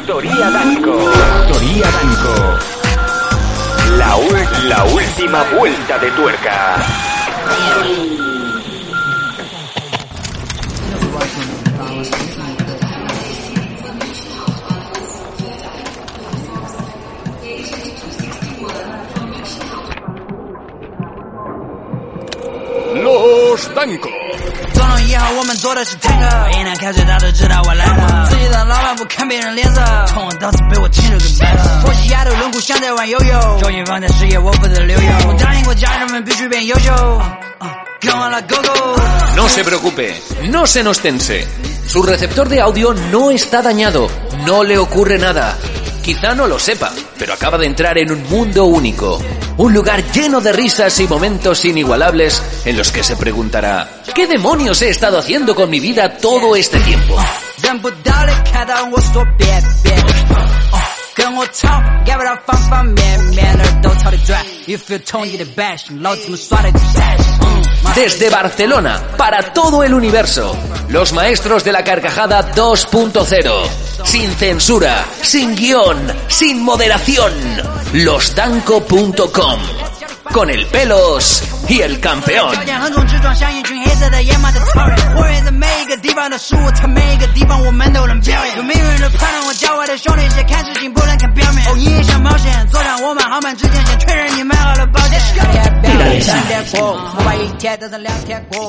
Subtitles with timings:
[0.00, 0.94] Factoría Danco.
[1.12, 2.34] Factoría Danco.
[3.98, 6.76] La, ul- la última vuelta de tuerca.
[22.94, 24.08] Los Danco.
[24.72, 28.26] 总统一号，我们坐的是 tanker，一眼看谁他都知道我来了。
[28.28, 31.82] 自己的老板不 看别人脸色，冲我刀子被我亲手给掰了。
[31.86, 35.10] 我是丫头轮廓像在玩悠悠，重心放在事业，我负责溜悠。
[35.28, 36.92] 我答应过家人们必须变优秀，
[37.58, 38.96] 啊跟我来 go go。
[39.36, 40.14] No se preocupe,
[40.50, 41.46] no se nos tense.
[41.86, 44.10] Su receptor de audio no está dañado,
[44.44, 45.56] no le ocurre nada.
[46.02, 49.20] Quizá no lo sepa, pero acaba de entrar en un mundo único.
[49.56, 54.80] Un lugar lleno de risas y momentos inigualables en los que se preguntará, ¿qué demonios
[54.82, 57.16] he estado haciendo con mi vida todo este tiempo?
[57.62, 59.46] 认不到的看到我说别
[59.82, 60.78] 别，哦
[61.14, 61.68] 跟我吵，
[62.06, 64.44] 要不然方方面面哪儿都朝得转。
[64.66, 67.24] You feel 同意的 bash，老子们耍的 dash。
[67.40, 67.62] 嗯
[67.94, 70.56] Desde Barcelona, para todo el universo,
[70.88, 74.04] los maestros de la carcajada 2.0.
[74.04, 75.96] Sin censura, sin guión,
[76.28, 77.32] sin moderación.
[77.92, 79.60] Losdanco.com.
[80.32, 82.55] Con el pelos y el campeón.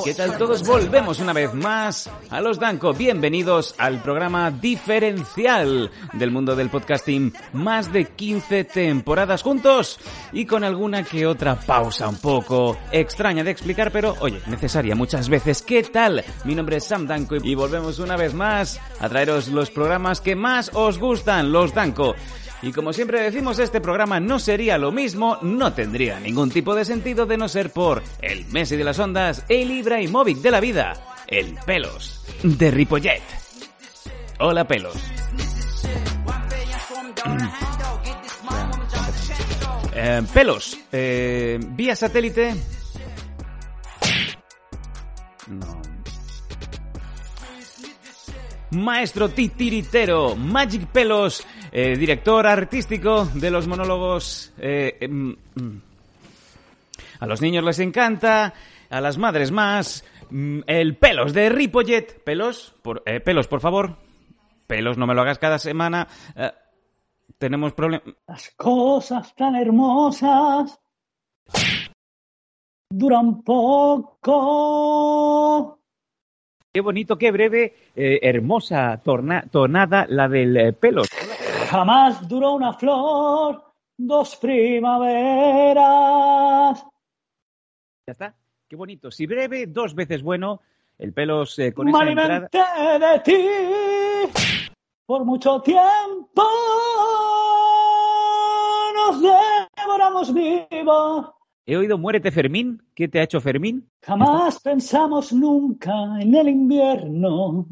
[0.05, 0.67] ¿Qué tal todos?
[0.67, 2.93] Volvemos una vez más a los Danco.
[2.93, 7.33] Bienvenidos al programa diferencial del mundo del podcasting.
[7.53, 9.99] Más de 15 temporadas juntos
[10.33, 15.29] y con alguna que otra pausa un poco extraña de explicar, pero oye, necesaria muchas
[15.29, 15.63] veces.
[15.63, 16.25] ¿Qué tal?
[16.45, 20.35] Mi nombre es Sam Danco y volvemos una vez más a traeros los programas que
[20.35, 22.15] más os gustan, los Danco.
[22.63, 26.85] Y como siempre decimos, este programa no sería lo mismo, no tendría ningún tipo de
[26.85, 30.95] sentido de no ser por el Messi de las ondas, el Ibrahimovic de la vida,
[31.27, 33.23] el Pelos de Ripollet.
[34.39, 34.97] Hola Pelos.
[39.95, 42.55] Eh, pelos, eh, vía satélite.
[45.49, 45.83] No.
[48.71, 54.53] Maestro titiritero, Magic Pelos, eh, director artístico de los monólogos.
[54.59, 55.83] eh, em, mm.
[57.21, 58.55] a los niños les encanta,
[58.89, 60.05] a las madres más.
[60.31, 62.23] mm, El Pelos de Ripollet.
[62.25, 63.99] Pelos, por, eh, pelos, por favor.
[64.67, 66.09] Pelos, no me lo hagas cada semana.
[67.37, 68.15] Tenemos problemas.
[68.27, 70.79] Las cosas tan hermosas
[72.97, 74.29] duran poco.
[76.73, 81.09] Qué bonito, qué breve, eh, hermosa torna- tonada la del eh, Pelos.
[81.69, 83.63] Jamás duró una flor,
[83.97, 86.83] dos primaveras.
[88.07, 88.35] Ya está.
[88.69, 89.11] Qué bonito.
[89.11, 90.61] Si breve, dos veces bueno.
[90.99, 92.49] El Pelos eh, con Me esa entrada.
[92.99, 93.47] de ti
[95.05, 96.43] por mucho tiempo.
[98.95, 99.21] Nos
[99.77, 101.33] devoramos vivos.
[101.67, 102.83] He oído Muérete Fermín.
[102.95, 103.89] ¿Qué te ha hecho Fermín?
[104.03, 107.67] Jamás pensamos nunca en el invierno.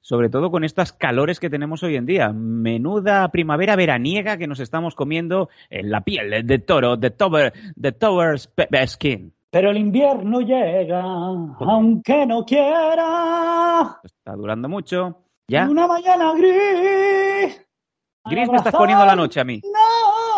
[0.00, 2.30] Sobre todo con estas calores que tenemos hoy en día.
[2.32, 7.92] Menuda primavera veraniega que nos estamos comiendo en la piel de toro, de tower, de
[7.92, 9.32] towers pe- pe- skin.
[9.50, 14.00] Pero el invierno llega, aunque no quiera.
[14.02, 15.24] Está durando mucho.
[15.48, 15.68] ¿Ya?
[15.68, 17.66] Una mañana gris.
[18.24, 19.60] Gris me estás poniendo la noche a mí.
[19.64, 20.29] No.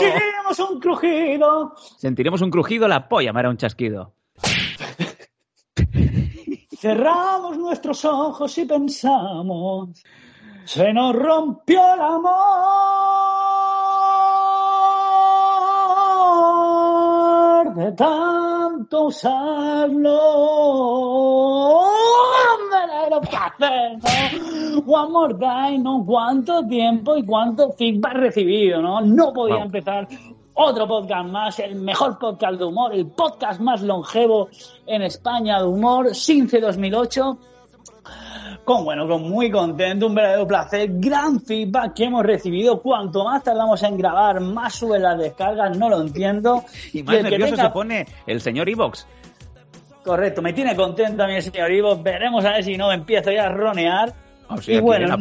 [0.00, 1.74] Sentimos un crujido.
[1.98, 4.14] Sentiremos un crujido, la polla me hará un chasquido.
[6.78, 10.02] Cerramos nuestros ojos y pensamos.
[10.64, 12.52] Se nos rompió el amor
[17.74, 20.18] de tanto usarlo.
[23.62, 24.51] One
[24.86, 26.04] more time, ¿no?
[26.06, 29.00] ¿Cuánto tiempo y cuánto feedback recibido, no?
[29.00, 29.64] No podía Wow.
[29.64, 30.08] empezar
[30.54, 34.48] otro podcast más, el mejor podcast de humor, el podcast más longevo
[34.86, 37.38] en España de humor, Since 2008.
[38.64, 42.80] Con, bueno, con muy contento, un verdadero placer, gran feedback que hemos recibido.
[42.80, 46.62] Cuanto más tardamos en grabar, más suben las descargas, no lo entiendo.
[46.92, 49.06] Y más el nervioso tenga- se pone el señor Ivox.
[50.04, 51.96] Correcto, me tiene contento a mí el señor Ivo.
[51.96, 54.12] Veremos a ver si no empiezo ya a ronear.
[54.54, 55.16] O sea, y ¿a bueno,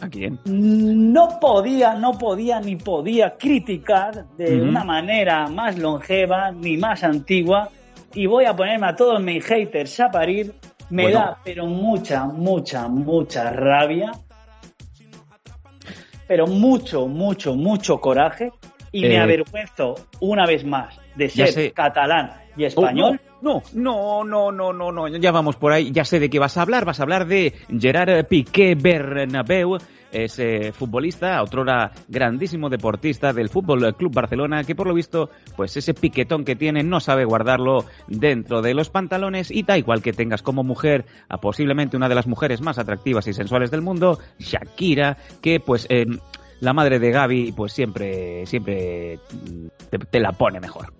[0.00, 0.38] ¿A quién?
[0.44, 7.68] no podía, no podía ni podía criticar de una manera más longeva ni más antigua.
[8.14, 10.54] Y voy a ponerme a todos mis haters a parir
[10.90, 11.18] Me Bueno.
[11.18, 14.10] da, pero mucha, mucha, mucha rabia.
[16.26, 18.50] Pero mucho, mucho, mucho coraje.
[18.92, 19.18] Y me Eh.
[19.18, 23.20] avergüenzo una vez más de ser catalán y Oh, español.
[23.22, 26.56] no, no, no, no, no, no, ya vamos por ahí, ya sé de qué vas
[26.56, 29.78] a hablar, vas a hablar de Gerard Piqué Bernabéu,
[30.12, 35.94] ese futbolista, otrora grandísimo deportista del Fútbol Club Barcelona, que por lo visto, pues ese
[35.94, 39.50] piquetón que tiene no sabe guardarlo dentro de los pantalones.
[39.50, 43.26] Y da igual que tengas como mujer a posiblemente una de las mujeres más atractivas
[43.28, 46.06] y sensuales del mundo, Shakira, que pues eh,
[46.60, 49.18] la madre de Gaby pues siempre, siempre
[50.10, 50.92] te la pone mejor.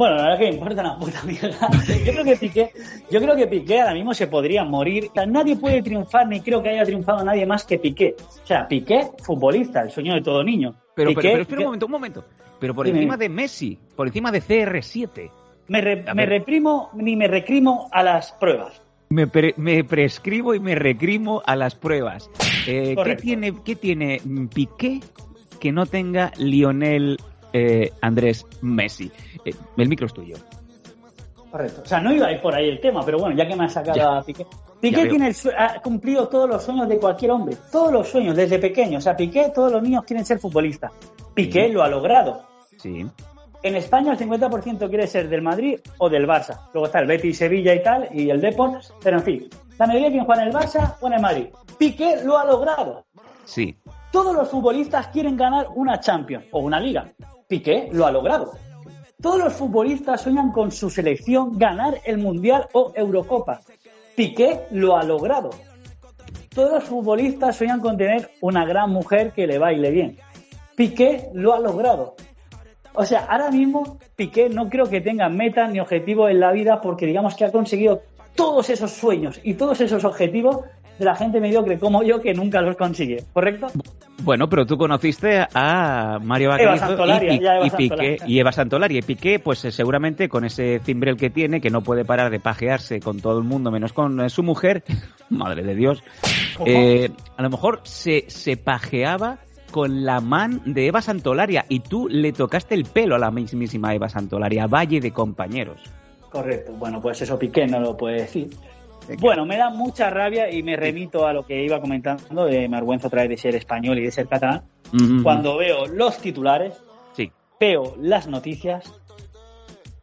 [0.00, 1.68] Bueno, la verdad que me importa una puta mierda.
[2.06, 2.70] Yo creo que Piqué,
[3.10, 5.08] yo creo que Piqué ahora mismo se podría morir.
[5.10, 8.16] O sea, nadie puede triunfar, ni creo que haya triunfado nadie más que Piqué.
[8.42, 10.74] O sea, Piqué, futbolista, el sueño de todo niño.
[10.94, 12.24] Pero, Piqué, pero, pero espera Piqué- un momento, un momento.
[12.58, 15.30] Pero por encima de Messi, por encima de CR7.
[15.68, 18.80] Me, re- reprimo ni me recrimo a las pruebas.
[19.10, 22.30] Me, pre- me prescribo y me recrimo a las pruebas.
[22.66, 25.00] Eh, ¿qué, tiene, ¿Qué tiene mm, Piqué
[25.60, 27.18] que no tenga Lionel
[27.52, 29.10] eh, Andrés Messi?
[29.44, 30.36] Eh, el micro es tuyo.
[31.50, 31.82] Correcto.
[31.82, 33.64] O sea, no iba a ir por ahí el tema, pero bueno, ya que me
[33.64, 34.18] has sacado Ya.
[34.18, 34.46] a Piqué.
[34.80, 37.56] Piqué tiene el ha cumplido todos los sueños de cualquier hombre.
[37.72, 38.98] Todos los sueños, desde pequeño.
[38.98, 40.92] O sea, Piqué, todos los niños quieren ser futbolistas.
[41.34, 41.72] Piqué Sí.
[41.72, 42.42] lo ha logrado.
[42.78, 43.04] Sí.
[43.62, 46.68] En España el 50% quiere ser del Madrid o del Barça.
[46.72, 48.82] Luego está el Betis, Sevilla y tal, y el Deport.
[49.02, 49.48] Pero en fin,
[49.78, 51.46] la mayoría quieren jugar en el Barça o en el Madrid.
[51.76, 53.04] Piqué lo ha logrado.
[53.44, 53.76] Sí.
[54.12, 57.12] Todos los futbolistas quieren ganar una Champions o una Liga.
[57.50, 58.52] Piqué lo ha logrado.
[59.20, 63.60] Todos los futbolistas sueñan con su selección ganar el Mundial o Eurocopa.
[64.14, 65.50] Piqué lo ha logrado.
[66.54, 70.16] Todos los futbolistas sueñan con tener una gran mujer que le baile bien.
[70.76, 72.14] Piqué lo ha logrado.
[72.94, 76.80] O sea, ahora mismo Piqué no creo que tenga metas ni objetivos en la vida
[76.80, 78.02] porque digamos que ha conseguido
[78.36, 80.60] todos esos sueños y todos esos objetivos
[80.98, 83.68] de la gente mediocre como yo que nunca los consigue, ¿correcto?
[84.22, 86.94] Bueno, pero tú conociste a Mario Vaquerizo
[87.64, 88.98] y, Piqué y Eva Santolaria.
[88.98, 92.38] Y Piqué, pues eh, seguramente con ese cimbrel que tiene, que no puede parar de
[92.38, 94.84] pajearse con todo el mundo menos con eh, su mujer,
[95.30, 96.02] madre de Dios,
[96.66, 99.38] eh, a lo mejor se, se pajeaba
[99.70, 103.94] con la man de Eva Santolaria y tú le tocaste el pelo a la mismísima
[103.94, 105.80] Eva Santolaria, Valle de compañeros.
[106.30, 106.72] Correcto.
[106.72, 108.50] Bueno, pues eso Piqué no lo puede decir.
[109.18, 112.76] Bueno, me da mucha rabia y me remito a lo que iba comentando, de me
[112.76, 114.62] avergüenza otra vez de ser español y de ser catalán.
[115.22, 116.80] Cuando veo los titulares,
[117.12, 118.92] Sí, veo las noticias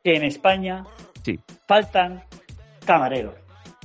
[0.04, 0.84] que en España
[1.24, 1.40] sí.
[1.68, 2.24] faltan
[2.86, 3.36] camareros.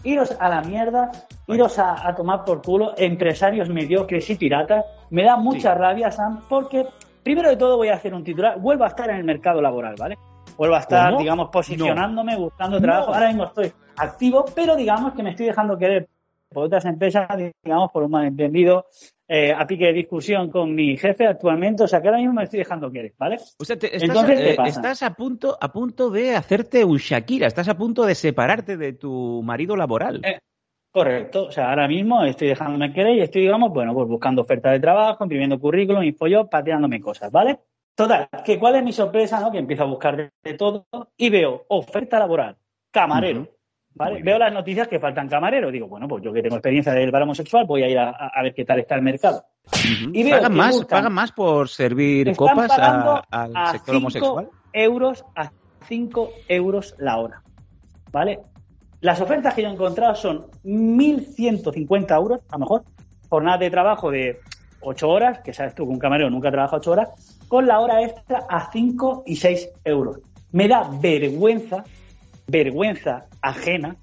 [0.04, 1.10] Iros a la mierda,
[1.46, 4.84] iros a, a tomar por culo empresarios mediocres y piratas.
[5.10, 5.78] Me da mucha Sí.
[5.78, 6.86] rabia, Sam, porque
[7.22, 8.58] primero de todo voy a hacer un titular.
[8.58, 10.18] Vuelvo a estar en el mercado laboral, ¿vale?
[10.56, 11.20] Vuelvo a estar, ¿Cómo?
[11.20, 12.82] digamos, posicionándome, buscando No.
[12.82, 13.14] trabajo.
[13.14, 16.08] Ahora mismo estoy activo, pero digamos que me estoy dejando querer
[16.48, 17.26] por otras empresas,
[17.64, 18.86] digamos, por un malentendido,
[19.26, 21.84] eh, a pique de discusión con mi jefe actualmente.
[21.84, 23.38] O sea, que ahora mismo me estoy dejando querer, ¿vale?
[23.58, 24.68] O sea, te- estás, Entonces, ¿qué eh, pasa?
[24.80, 28.92] estás a punto a punto de hacerte un Shakira, estás a punto de separarte de
[28.92, 30.20] tu marido laboral.
[30.24, 30.38] Eh,
[30.92, 34.72] Correcto, o sea, ahora mismo estoy dejándome querer y estoy, digamos, bueno, pues buscando ofertas
[34.72, 37.60] de trabajo, imprimiendo currículum, info pateándome cosas, ¿vale?
[37.94, 39.50] Total, que cuál es mi sorpresa, ¿no?
[39.50, 40.86] Que empiezo a buscar de, de todo
[41.16, 42.58] y veo oferta laboral,
[42.90, 43.48] camarero.
[43.94, 44.22] ¿Vale?
[44.22, 47.22] Veo las noticias que faltan camareros, digo, bueno, pues yo que tengo experiencia del bar
[47.22, 49.44] homosexual, voy a ir a, ver qué tal está el mercado.
[50.12, 53.94] Y veo pagan más, buscan- pagan más por servir Están copas a- al a sector
[53.94, 54.48] cinco homosexual.
[54.72, 55.50] euros a
[55.88, 57.42] 5 euros la hora,
[58.12, 58.38] ¿vale?
[59.00, 62.84] Las ofertas que yo he encontrado son 1.150 euros, a lo mejor,
[63.28, 64.38] jornada de trabajo de
[64.80, 67.08] 8 horas, que sabes tú que un camarero nunca trabaja 8 horas,
[67.48, 70.20] con la hora extra a 5 y 6 euros.
[70.52, 71.84] Me da vergüenza,
[72.46, 73.96] vergüenza ajena,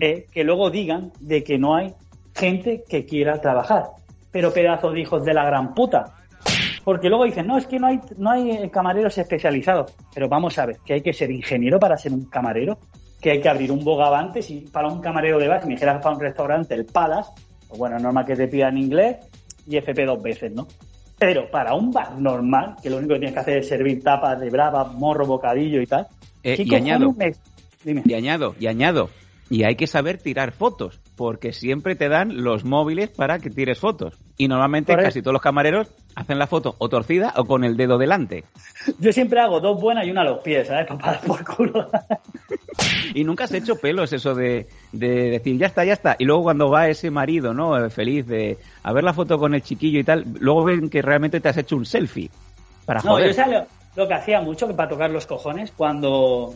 [0.00, 1.94] eh, que luego digan de que no hay
[2.34, 3.84] gente que quiera trabajar.
[4.30, 6.14] Pero pedazos de hijos de la gran puta.
[6.84, 9.92] Porque luego dicen, no, es que no hay, no hay eh, camareros especializados.
[10.14, 12.78] Pero vamos a ver, que hay que ser ingeniero para ser un camarero,
[13.20, 16.00] que hay que abrir un bogavante, si para un camarero de bar, si me dijeras
[16.02, 17.30] para un restaurante, el Palace,
[17.68, 19.16] pues bueno, normal que te pidan inglés
[19.66, 20.66] y FP dos veces, ¿no?
[21.18, 24.38] Pero para un bar normal, que lo único que tienes que hacer es servir tapas
[24.40, 26.06] de brava, morro, bocadillo y tal.
[26.44, 27.34] Eh, ¿qué y añado, me-
[27.88, 28.02] Dime.
[28.04, 29.08] y añado, y añado,
[29.50, 33.78] y hay que saber tirar fotos, porque siempre te dan los móviles para que tires
[33.78, 34.14] fotos.
[34.36, 35.08] Y normalmente Correcto.
[35.08, 38.44] casi todos los camareros hacen la foto o torcida o con el dedo delante.
[38.98, 40.86] Yo siempre hago dos buenas y una a los pies, ¿sabes?
[40.86, 41.88] Para por culo.
[43.14, 46.14] Y nunca has hecho pelos eso de, de decir, ya está, ya está.
[46.18, 47.76] Y luego cuando va ese marido, ¿no?
[47.76, 51.02] Eh, Feliz de a ver la foto con el chiquillo y tal, luego ven que
[51.02, 52.30] realmente te has hecho un selfie.
[52.84, 53.66] Para No, yo lo,
[53.96, 56.54] lo que hacía mucho que para tocar los cojones cuando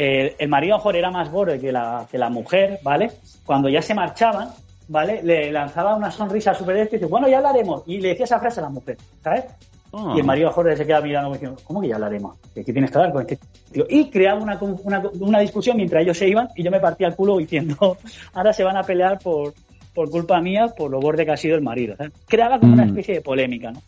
[0.00, 3.10] eh, el marido a mejor era más borde que la, que la mujer, ¿vale?
[3.44, 4.50] Cuando ya se marchaban,
[4.86, 5.20] ¿vale?
[5.24, 7.82] Le lanzaba una sonrisa súper y dice, bueno, ya hablaremos.
[7.84, 9.46] Y le decía esa frase a la mujer, ¿sabes?
[9.92, 10.12] Ah.
[10.14, 12.36] Y el marido Jorge se queda mirando diciendo, ¿cómo que ya hablaremos?
[12.54, 13.38] ¿Qué tienes que hablar con este
[13.72, 13.86] tío?
[13.88, 17.16] Y creaba una, una, una discusión mientras ellos se iban y yo me partía el
[17.16, 17.96] culo diciendo,
[18.34, 19.52] ahora se van a pelear por,
[19.94, 21.96] por culpa mía, por lo borde que ha sido el marido.
[21.96, 22.12] ¿sabes?
[22.28, 22.88] Creaba como una Mm.
[22.90, 23.82] especie de polémica, ¿no?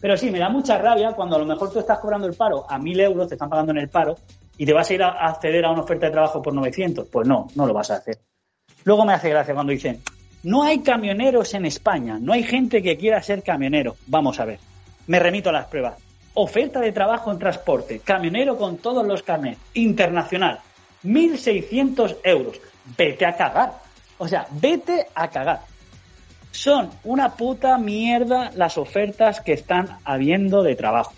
[0.00, 2.64] Pero sí, me da mucha rabia cuando a lo mejor tú estás cobrando el paro
[2.66, 4.14] a 1.000 euros, te están pagando en el paro,
[4.60, 7.08] y te vas a ir a acceder a una oferta de trabajo por 900.
[7.08, 8.18] Pues no, no lo vas a hacer.
[8.84, 10.02] Luego me hace gracia cuando dicen,
[10.42, 13.96] no hay camioneros en España, no hay gente que quiera ser camionero.
[14.06, 14.58] Vamos a ver,
[15.06, 15.94] me remito a las pruebas.
[16.34, 20.58] Oferta de trabajo en transporte, camionero con todos los carnets, internacional,
[21.04, 22.60] 1.600 euros.
[22.98, 23.72] Vete a cagar.
[24.18, 25.60] O sea, vete a cagar.
[26.50, 31.14] Son una puta mierda las ofertas que están habiendo de trabajo.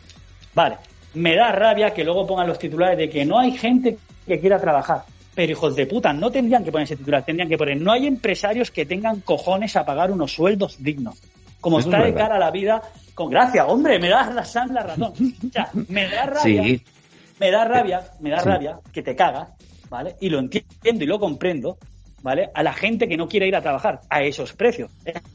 [0.54, 0.76] Vale,
[1.14, 4.58] me da rabia que luego pongan los titulares de que no hay gente que quiera
[4.60, 5.02] trabajar.
[5.34, 8.06] Pero hijos de puta, no tendrían que poner ese titular, tendrían que poner, no hay
[8.06, 11.22] empresarios que tengan cojones a pagar unos sueldos dignos.
[11.60, 12.82] Como Eso es está de cara a la vida,
[13.14, 15.12] con gracia, hombre, me das la, Sam la razón.
[15.48, 16.82] O sea, me da rabia, Sí,
[17.40, 18.48] me da rabia, me da Sí.
[18.48, 19.48] rabia que te cagas,
[19.88, 20.16] ¿vale?
[20.20, 21.78] Y lo entiendo y lo comprendo,
[22.20, 22.50] ¿vale?
[22.52, 24.90] A la gente que no quiere ir a trabajar a esos precios.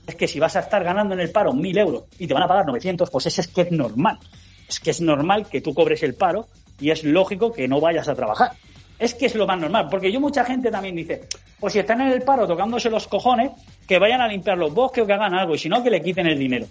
[0.05, 2.43] Es que si vas a estar ganando en el paro 1.000 euros y te van
[2.43, 4.19] a pagar 900, pues ese es que es normal.
[4.67, 6.47] Es que es normal que tú cobres el paro
[6.79, 8.51] y es lógico que no vayas a trabajar.
[9.00, 11.27] Es que es lo más normal, porque yo mucha gente también dice,
[11.59, 13.51] pues si están en el paro tocándose los cojones,
[13.88, 16.01] que vayan a limpiar los bosques o que hagan algo, y si no, que le
[16.01, 16.65] quiten el dinero.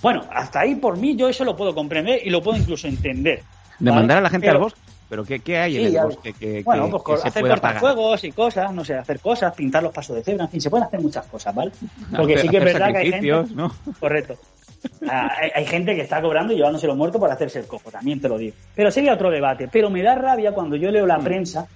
[0.00, 3.42] Bueno, hasta ahí por mí yo eso lo puedo comprender y lo puedo incluso entender.
[3.78, 4.00] de ¿vale?
[4.02, 4.80] mandar a la gente Pero- al bosque.
[5.06, 8.32] ¿Pero qué, qué hay en Sí, el bosque que, bueno, pues que hacer cortafuegos y
[8.32, 10.98] cosas, no sé, hacer cosas, pintar los pasos de cebra, en fin, se pueden hacer
[11.00, 11.70] muchas cosas, ¿vale?
[12.16, 13.54] Porque Hacer- sí que es verdad que hay gente...
[13.54, 13.72] ¿no?
[14.00, 14.36] Correcto.
[15.08, 17.90] Ah, hay, hay gente que está cobrando y llevándose lo muerto por hacerse el cojo,
[17.90, 18.54] también te lo digo.
[18.74, 19.68] Pero sería otro debate.
[19.70, 21.24] Pero me da rabia cuando yo leo la Mm.
[21.24, 21.66] prensa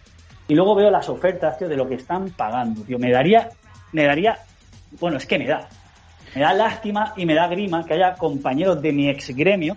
[0.46, 2.98] y luego veo las ofertas, tío, de lo que están pagando, tío.
[2.98, 3.48] Me daría,
[3.92, 4.38] me daría,
[4.98, 5.68] bueno, es que me da.
[6.34, 9.74] Me da lástima y me da grima que haya compañeros de mi ex gremio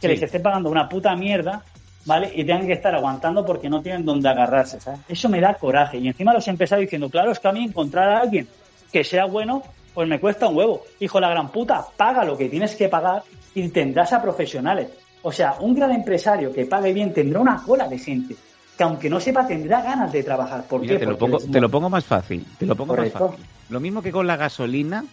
[0.00, 0.08] que Sí.
[0.08, 1.62] les esté pagando una puta mierda,
[2.06, 2.30] ¿vale?
[2.34, 5.00] Y tengan que estar aguantando porque no tienen dónde agarrarse, ¿sabes?
[5.08, 5.98] Eso me da coraje.
[5.98, 8.46] Y encima los empresarios diciendo, claro, es que a mí encontrar a alguien
[8.92, 9.62] que sea bueno,
[9.96, 10.82] pues me cuesta un huevo.
[11.00, 13.22] Hijo la gran puta, paga lo que tienes que pagar
[13.54, 14.88] y tendrás a profesionales.
[15.22, 18.36] O sea, un gran empresario que pague bien tendrá una cola de gente
[18.76, 20.64] que aunque no sepa tendrá ganas de trabajar.
[20.64, 20.98] ¿Por Mira, qué?
[21.00, 22.44] te, lo pongo, les- te lo pongo más fácil.
[22.58, 23.18] Te lo pongo Correcto.
[23.20, 23.46] más fácil.
[23.70, 25.04] Lo mismo que con la gasolina.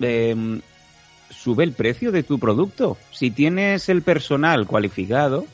[0.00, 0.60] eh,
[1.28, 2.96] sube el precio de tu producto.
[3.12, 5.44] Si tienes el personal cualificado,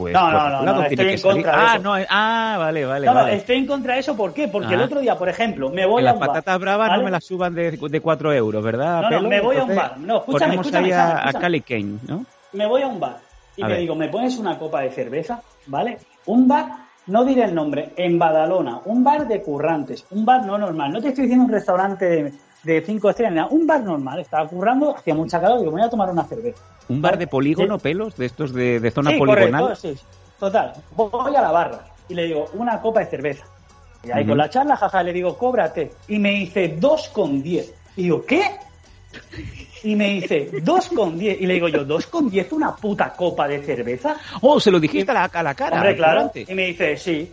[0.00, 1.34] pues No, no, otro no, no, estoy en salir.
[1.44, 1.82] contra de Ah, eso.
[1.82, 3.36] no, eh, ah, vale, vale, No, no, vale.
[3.36, 4.48] estoy en contra de eso, ¿por qué?
[4.48, 4.76] Porque Ah.
[4.76, 6.98] el otro día, por ejemplo, me voy Que a las un bar, patatas bravas ¿vale?
[7.00, 9.02] no me las suban de, de 4 euros, ¿verdad?
[9.10, 9.98] No, me voy a un bar.
[9.98, 11.32] No, escúchame, escúchame, ahí a, a.
[11.34, 12.24] Cali Kane, ¿no?
[12.52, 13.18] me voy a un bar
[13.56, 13.78] y A ver.
[13.80, 15.42] digo, ¿me pones una copa de cerveza?
[15.66, 15.98] ¿Vale?
[16.26, 16.66] Un bar,
[17.06, 20.92] no diré el nombre, en Badalona, un bar de currantes, un bar no normal.
[20.92, 24.20] No te estoy diciendo un restaurante de, de cinco estrellas, un bar normal.
[24.20, 26.62] Estaba currando, hacía mucha calor, digo, me voy a tomar una cerveza.
[26.88, 27.82] Un bar de polígono, Sí.
[27.82, 29.62] pelos, de estos de, de zona sí, poligonal.
[29.62, 29.98] correcto, sí.
[30.38, 33.44] Total, voy a la barra y le digo, una copa de cerveza.
[34.02, 35.92] Y ahí con la charla, jaja, le digo, cóbrate.
[36.08, 37.74] Y me dice, dos con diez.
[37.96, 38.42] Y digo, ¿qué?
[39.82, 41.40] Y me dice, dos con diez.
[41.40, 44.16] Y le digo yo, ¿dos con diez una puta copa de cerveza?
[44.40, 45.76] Oh, se lo dijiste a la, a la cara.
[45.76, 46.30] Hombre, claro.
[46.34, 47.30] Y me dice, sí.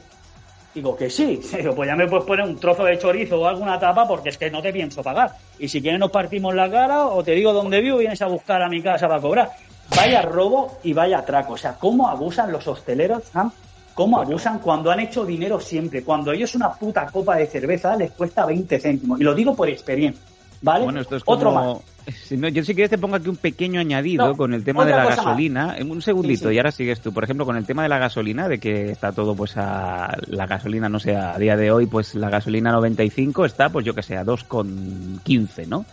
[0.73, 1.41] Digo que sí.
[1.57, 4.37] Digo, pues ya me puedes poner un trozo de chorizo o alguna tapa porque es
[4.37, 5.31] que no te pienso pagar.
[5.59, 8.61] Y si quieres nos partimos la cara o te digo dónde vivo vienes a buscar
[8.61, 9.51] a mi casa para cobrar.
[9.95, 11.53] Vaya robo y vaya atraco.
[11.53, 13.51] O sea, cómo abusan los hosteleros, Sam?
[13.93, 16.03] Cómo abusan cuando han hecho dinero siempre.
[16.03, 19.19] Cuando ellos una puta copa de cerveza les cuesta 20 céntimos.
[19.19, 20.21] Y lo digo por experiencia.
[20.61, 20.83] ¿Vale?
[20.85, 21.37] Bueno, esto es como...
[21.37, 21.77] Otro más.
[22.23, 24.85] Si no, yo si quieres te pongo aquí un pequeño añadido No, con el tema
[24.85, 25.17] de la más.
[25.17, 25.75] gasolina.
[25.77, 26.55] En un segundito, Sí, sí.
[26.55, 27.11] y ahora sigues tú.
[27.13, 30.47] Por ejemplo, con el tema de la gasolina, de que está todo, pues, a la
[30.47, 34.03] gasolina, no sé, a día de hoy, pues la gasolina 95 está, pues yo que
[34.03, 35.85] sé, a 2,15, ¿no?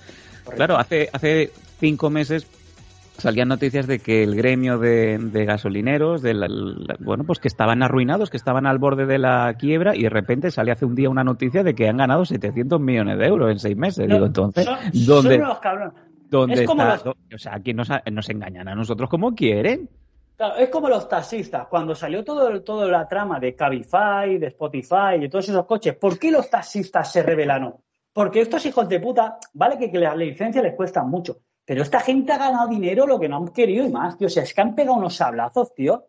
[0.55, 2.47] Claro, hace, hace cinco meses
[3.19, 7.49] salían noticias de que el gremio de, de gasolineros, de la- la- bueno, pues que
[7.49, 10.95] estaban arruinados, que estaban al borde de la quiebra y de repente sale hace un
[10.95, 14.07] día una noticia de que han ganado 700 millones de euros en seis meses.
[14.09, 15.95] No, Digo, entonces, son- ¿dónde, son unos cabrones.
[16.29, 17.05] dónde es como está?
[17.11, 19.89] los- O sea, aquí nos, nos engañan a nosotros como quieren.
[20.37, 21.69] Claro, es como los taxistas.
[21.69, 26.19] Cuando salió todo, toda la trama de Cabify, de Spotify y todos esos coches, ¿por
[26.19, 27.75] qué los taxistas se rebelaron?
[28.13, 32.01] Porque estos hijos de puta, vale que, que las licencias les cuestan mucho, pero esta
[32.01, 34.27] gente ha ganado dinero lo que no han querido y más, tío.
[34.27, 36.07] O sea, es que han pegado unos sablazos, tío.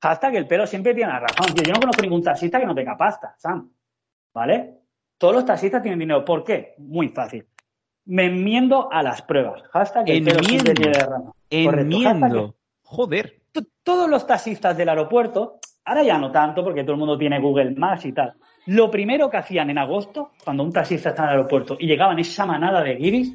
[0.00, 1.64] Hasta que el pelo siempre tiene la razón, tío.
[1.64, 3.72] Yo no conozco ningún taxista que no tenga pasta, Sam.
[4.32, 4.80] ¿Vale?
[5.18, 6.24] Todos los taxistas tienen dinero.
[6.24, 6.74] ¿Por qué?
[6.78, 7.46] Muy fácil.
[8.06, 9.62] Me enmiendo a las pruebas.
[9.72, 11.32] Hashtag el pelo siempre tiene la razón.
[11.50, 12.54] Enmiendo.
[12.82, 13.40] Joder.
[13.82, 17.72] Todos los taxistas del aeropuerto Ahora ya no tanto porque todo el mundo tiene Google
[17.72, 18.34] Maps y tal.
[18.66, 22.18] Lo primero que hacían en agosto, cuando un taxista estaba en el aeropuerto y llegaban
[22.18, 23.34] esa manada de guiris,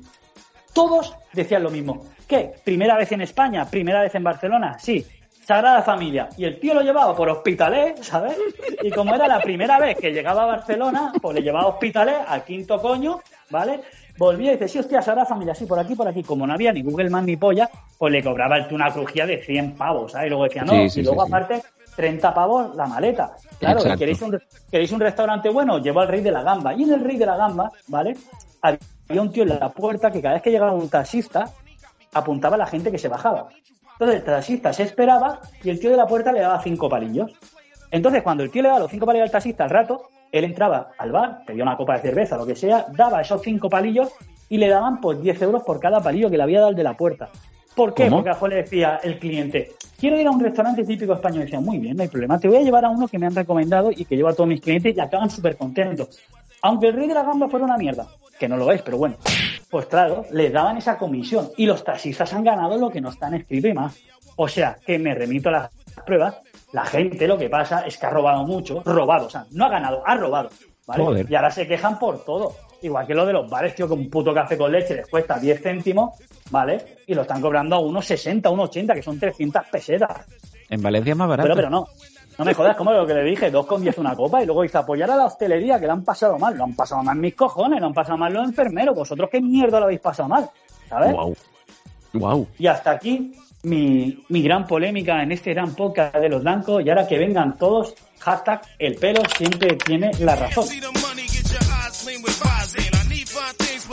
[0.74, 2.06] todos decían lo mismo.
[2.28, 2.54] ¿Qué?
[2.64, 3.66] ¿Primera vez en España?
[3.70, 4.78] ¿Primera vez en Barcelona?
[4.80, 5.06] Sí.
[5.50, 6.30] Sagrada Familia.
[6.38, 8.38] Y el tío lo llevaba por Hospitalet, ¿sabes?
[8.84, 12.18] Y como era la primera vez que llegaba a Barcelona, pues le llevaba a Hospitalet,
[12.28, 13.82] al quinto coño, ¿vale?
[14.16, 16.22] Volvía y dice, sí, hostia, Sagrada Familia, sí, por aquí, por aquí.
[16.22, 19.42] Como no había ni Google Maps ni polla, pues le cobraba el una crujía de
[19.42, 20.28] 100 pavos, ¿sabes?
[20.28, 21.64] Y luego decía, no, Sí, sí, y luego sí, aparte,
[21.96, 23.32] 30 pavos la maleta.
[23.58, 23.82] Claro.
[23.98, 25.80] ¿queréis un, ¿queréis un restaurante bueno?
[25.80, 26.74] Llevo al Rey de la Gamba.
[26.76, 28.16] Y en el Rey de la Gamba, ¿vale?
[28.62, 28.80] Había
[29.18, 31.51] un tío en la puerta que cada vez que llegaba un taxista,
[32.13, 33.48] apuntaba a la gente que se bajaba.
[33.94, 37.32] Entonces el taxista se esperaba y el tío de la puerta le daba cinco palillos.
[37.92, 40.92] Entonces cuando el tío le daba los cinco palillos al taxista al rato, él entraba
[40.98, 44.10] al bar, pedía una copa de cerveza, lo que sea, daba esos cinco palillos
[44.48, 46.84] y le daban pues 10 euros por cada palillo que le había dado el de
[46.84, 47.30] la puerta.
[47.75, 48.06] ¿Por qué?
[48.06, 48.18] ¿Cómo?
[48.18, 51.42] Porque a Juan le decía el cliente, quiero ir a un restaurante típico español.
[51.42, 53.28] Y decía, muy bien, no hay problema, te voy a llevar a uno que me
[53.28, 56.20] han recomendado y que llevo a todos mis clientes y acaban súper contentos.
[56.62, 59.18] Aunque el rey de la gamba fuera una mierda, que no lo es, pero bueno,
[59.70, 63.34] pues claro, les daban esa comisión y los taxistas han ganado lo que no están
[63.34, 64.00] escrito y más.
[64.36, 65.70] O sea, que me remito a las
[66.06, 66.38] pruebas,
[66.72, 69.70] la gente lo que pasa es que ha robado mucho, robado, o sea, no ha
[69.70, 70.50] ganado, ha robado,
[70.88, 71.04] ¿vale?
[71.04, 71.25] Joder.
[71.30, 72.56] Y ahora se quejan por todo.
[72.82, 75.38] Igual que lo de los bares, tío, que un puto café con leche les cuesta
[75.38, 76.18] 10 céntimos,
[76.50, 77.00] ¿vale?
[77.08, 80.25] Y lo están cobrando a unos 60, unos 80, que son 300 pesetas.
[80.70, 81.44] En Valencia es más barato.
[81.48, 81.88] Pero, pero no.
[82.39, 84.62] No me jodas, como lo que le dije, dos con diez una copa y luego
[84.62, 86.55] dice apoyar a la hostelería que lo han pasado mal.
[86.55, 88.96] Lo han pasado mal mis cojones, lo han pasado mal los enfermeros.
[88.96, 90.50] Vosotros qué mierda lo habéis pasado mal,
[90.88, 91.12] ¿sabes?
[91.12, 91.36] Wow.
[92.13, 92.48] Wow.
[92.58, 96.81] Y hasta aquí mi, mi gran polémica en este gran podcast de los blancos.
[96.86, 100.65] Y ahora que vengan todos, hashtag el pelo siempre tiene la razón.
[103.39, 103.86] Things.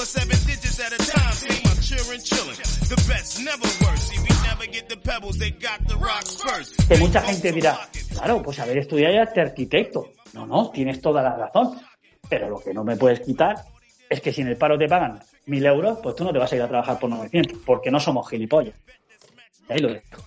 [2.88, 4.08] The best, never worse.
[4.08, 6.88] See, we never get the pebbles, they got the rocks first.
[6.88, 7.78] Que mucha gente dirá,
[8.12, 10.10] claro, pues haber estudiado ya este arquitecto.
[10.32, 11.78] No, no, tienes toda la razón.
[12.28, 13.56] Pero lo que no me puedes quitar
[14.10, 16.52] es que si en el paro te pagan mil euros, pues tú no te vas
[16.52, 18.74] a ir a trabajar por 900, porque no somos gilipollas.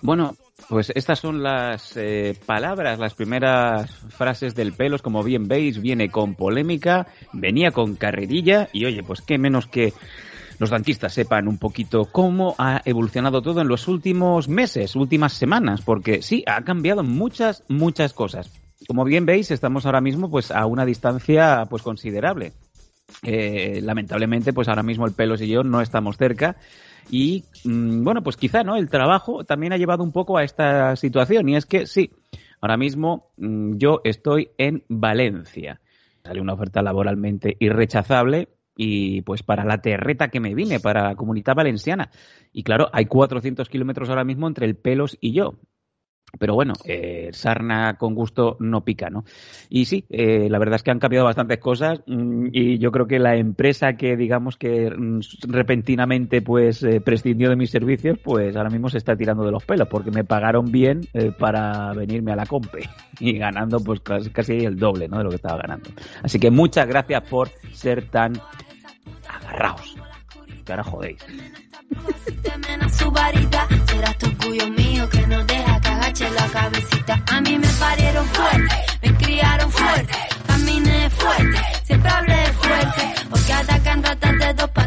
[0.02, 0.36] Bueno,
[0.68, 6.10] pues estas son las eh, palabras, las primeras frases del pelos, como bien veis, viene
[6.10, 9.92] con polémica, venía con carrerilla y oye, pues qué menos que
[10.58, 15.80] los danquistas sepan un poquito cómo ha evolucionado todo en los últimos meses, últimas semanas,
[15.80, 18.52] porque sí, ha cambiado muchas, muchas cosas.
[18.86, 22.52] Como bien veis, estamos ahora mismo pues a una distancia pues considerable.
[23.22, 26.56] Eh, lamentablemente, pues ahora mismo el Pelos y yo no estamos cerca.
[27.08, 28.76] Y mm, bueno, pues quizá, ¿no?
[28.76, 31.48] El trabajo también ha llevado un poco a esta situación.
[31.48, 32.10] Y es que sí,
[32.60, 35.80] ahora mismo mm, yo estoy en Valencia.
[36.24, 41.14] Sale una oferta laboralmente irrechazable y pues para la terreta que me vine, para la
[41.14, 42.10] comunidad valenciana.
[42.52, 45.54] Y claro, hay 400 kilómetros ahora mismo entre el Pelos y yo.
[46.38, 49.24] Pero bueno, eh, sarna con gusto no pica, ¿no?
[49.68, 53.06] Y sí, eh, la verdad es que han cambiado bastantes cosas mm, y yo creo
[53.06, 58.56] que la empresa que digamos que mm, repentinamente pues eh, prescindió de mis servicios, pues
[58.56, 61.00] ahora mismo se está tirando de los pelos porque me pagaron bien
[61.38, 62.88] para venirme a la compe
[63.20, 65.18] y ganando pues casi, casi el doble, ¿no?
[65.18, 65.90] De lo que estaba ganando.
[66.22, 68.32] Así que muchas gracias por ser tan
[69.28, 69.96] agarraos.
[70.64, 71.18] Que ahora jodéis.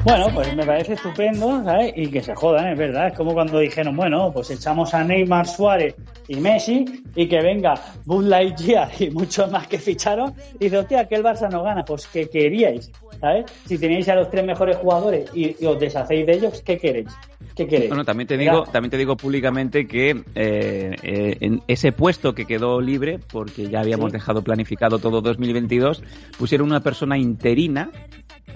[0.03, 1.93] Bueno, pues me parece estupendo, ¿sabes?
[1.95, 3.07] Y que se jodan, es verdad.
[3.07, 5.95] Es como cuando dijeron, bueno, pues echamos a Neymar, Suárez
[6.27, 6.83] y Messi
[7.15, 10.33] y que venga Buzz Lightyear y muchos más que ficharon.
[10.59, 11.85] Y dice, hostia, que el Barça no gana.
[11.85, 12.91] Pues, ¿qué queríais?
[13.21, 13.45] ¿Sabes?
[13.65, 17.07] Si teníais a los tres mejores jugadores y os deshacéis de ellos, ¿qué queréis?
[17.55, 17.89] ¿Qué queréis?
[17.89, 22.45] Bueno, también te digo, también te digo públicamente que eh, eh, en ese puesto que
[22.45, 24.17] quedó libre, porque ya habíamos Sí.
[24.17, 26.03] dejado planificado todo 2022,
[26.37, 27.89] pusieron una persona interina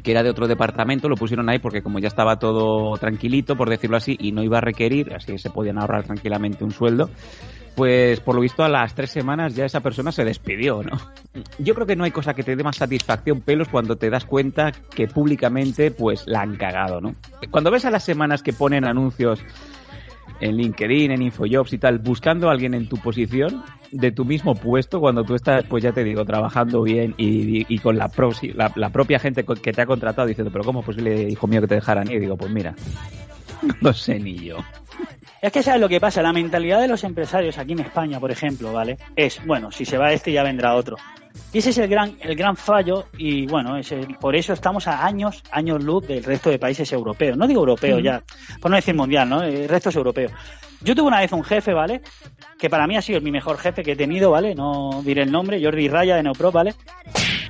[0.04, 3.70] que era de otro departamento, lo pusieron ahí porque como ya estaba todo tranquilito, por
[3.70, 7.10] decirlo así, y no iba a requerir, así que se podían ahorrar tranquilamente un sueldo,
[7.76, 10.98] pues por lo visto a las tres semanas ya esa persona se despidió, ¿no?
[11.60, 14.26] Yo creo que no hay cosa que te dé más satisfacción, pelos, cuando te das
[14.26, 17.14] cuenta que públicamente pues la han cagado, ¿no?
[17.52, 19.40] Cuando ves a las semanas que ponen anuncios
[20.40, 24.54] en LinkedIn, en Infojobs y tal, buscando a alguien en tu posición, de tu mismo
[24.54, 28.12] puesto, cuando tú estás, pues ya te digo, trabajando bien y, y- con la,
[28.76, 31.68] la propia gente que te ha contratado diciendo, pero ¿cómo es posible, hijo mío, que
[31.68, 32.12] te dejaran?
[32.12, 32.76] Y digo, pues mira,
[33.82, 34.58] no sé ni yo.
[35.42, 38.30] Es que sabes lo que pasa, la mentalidad de los empresarios aquí en España, por
[38.30, 38.98] ejemplo, ¿vale?
[39.16, 40.98] Es, bueno, si se va este ya vendrá otro.
[41.54, 44.88] Y ese es el gran, el gran fallo y bueno, es el- por eso estamos
[44.88, 47.38] a años, años luz del resto de países europeos.
[47.38, 48.22] No digo europeos ya,
[48.62, 49.42] por no decir mundial, ¿no?
[49.44, 50.30] El resto es europeo.
[50.82, 52.02] Yo tuve una vez un jefe, ¿vale?
[52.60, 54.54] Que para mí ha sido mi mejor jefe que he tenido, ¿vale?
[54.54, 56.76] No diré el nombre, Jordi Raya de Neopro, ¿vale?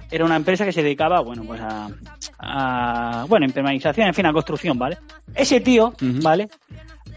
[0.10, 1.90] Era una empresa que se dedicaba, bueno, pues a,
[2.40, 4.98] a bueno, impermeabilización, en fin, a construcción, ¿vale?
[5.36, 6.22] Ese tío, Ujú.
[6.22, 6.48] ¿vale?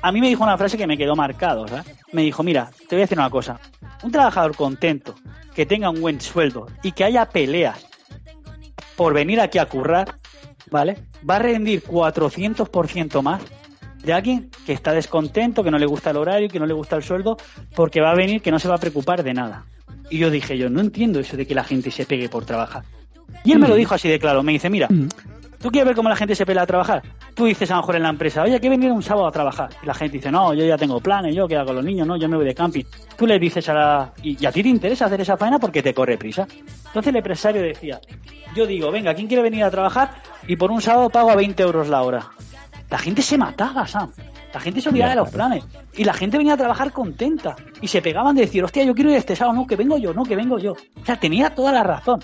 [0.03, 1.85] A mí me dijo una frase que me quedó marcado, ¿sabes?
[2.13, 3.61] Me dijo, mira, te voy a decir una cosa.
[4.03, 5.15] Un trabajador contento,
[5.61, 7.87] que tenga un buen sueldo y que haya peleas
[8.97, 10.15] por venir aquí a currar,
[10.71, 10.97] ¿vale?
[11.29, 13.43] Va a rendir 400% más
[14.03, 16.97] de alguien que está descontento, que no le gusta el horario, que no le gusta
[16.97, 17.37] el sueldo,
[17.77, 19.67] porque va a venir que no se va a preocupar de nada.
[20.09, 22.85] Y yo dije, yo no entiendo eso de que la gente se pegue por trabajar.
[23.45, 24.89] Y él me lo dijo así de claro, me dice, mira,
[25.61, 27.03] ¿tú quieres ver cómo la gente se pelea a trabajar?
[27.35, 29.31] Tú dices a lo mejor en la empresa, oye, hay que venir un sábado a
[29.31, 29.71] trabajar.
[29.83, 32.17] Y la gente dice, no, yo ya tengo planes, yo quedo con los niños, no,
[32.17, 32.85] yo me voy de camping.
[33.17, 34.13] Tú le dices a la...
[34.23, 36.47] Y, a ti te interesa hacer esa faena porque te corre prisa.
[36.51, 38.01] Entonces el empresario decía,
[38.55, 40.11] yo digo, venga, ¿quién quiere venir a trabajar?
[40.49, 42.31] Y por un sábado pago a 20 euros la hora.
[42.89, 44.11] La gente se mataba, Sam.
[44.53, 45.65] La gente se olvidaba de los planes.
[45.95, 47.55] Y la gente venía a trabajar contenta.
[47.81, 50.13] Y se pegaban de decir, hostia, yo quiero ir este sábado, no, que vengo yo,
[50.13, 50.73] no, que vengo yo.
[50.73, 52.21] O sea, tenía toda la razón.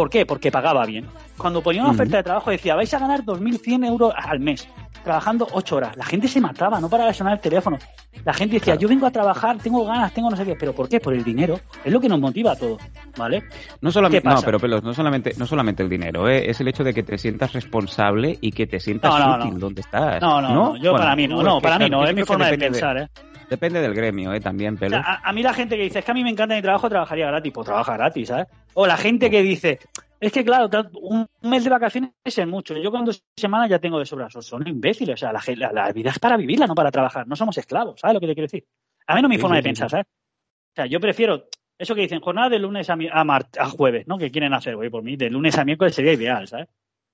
[0.00, 0.24] ¿Por qué?
[0.24, 1.04] Porque pagaba bien.
[1.36, 4.66] Cuando ponía una oferta de trabajo decía, vais a ganar 2.100 euros al mes,
[5.04, 5.94] trabajando 8 horas.
[5.98, 7.76] La gente se mataba, no paraba de sonar el teléfono.
[8.24, 10.56] La gente decía, yo vengo a trabajar, tengo ganas, tengo no sé qué.
[10.58, 11.00] ¿Pero por qué?
[11.00, 11.60] Por el dinero.
[11.84, 12.80] Es lo que nos motiva a todos,
[13.18, 13.42] ¿vale?
[13.82, 16.48] No solamente, no, pero pelos, no solamente, no solamente el dinero, ¿eh?
[16.48, 19.52] es el hecho de que te sientas responsable y que te sientas No, no, útil
[19.52, 19.58] no.
[19.58, 20.22] donde estás.
[20.22, 22.50] No, no, no, yo Bueno, para mí no, no, para mí no, es mi forma
[22.50, 23.08] de pensar, ¿eh?
[23.50, 24.40] Depende del gremio, ¿eh?
[24.40, 25.00] También, O pelos.
[25.00, 26.62] sea, a, a mí la gente que dice, es que a mí me encanta mi
[26.62, 28.46] trabajo, trabajaría gratis, pues trabaja gratis, ¿sabes?
[28.74, 29.78] O la gente que dice,
[30.20, 33.98] es que claro, un mes de vacaciones es mucho, yo con dos semanas ya tengo
[33.98, 36.74] de sobra, son, son imbéciles, o sea, la, la- la vida es para vivirla, no
[36.76, 38.64] para trabajar, no somos esclavos, ¿sabes lo que te quiero decir?
[39.08, 39.90] A mí no es mi Sí, forma sí, de sí, pensar.
[39.90, 40.06] ¿sabes?
[40.06, 43.66] O sea, yo prefiero eso que dicen, jornada de lunes a, mi- a, mar- a
[43.68, 44.16] jueves, ¿no?
[44.16, 46.68] Que quieren hacer, güey, por mí, de lunes a miércoles sería ideal, ¿sabes?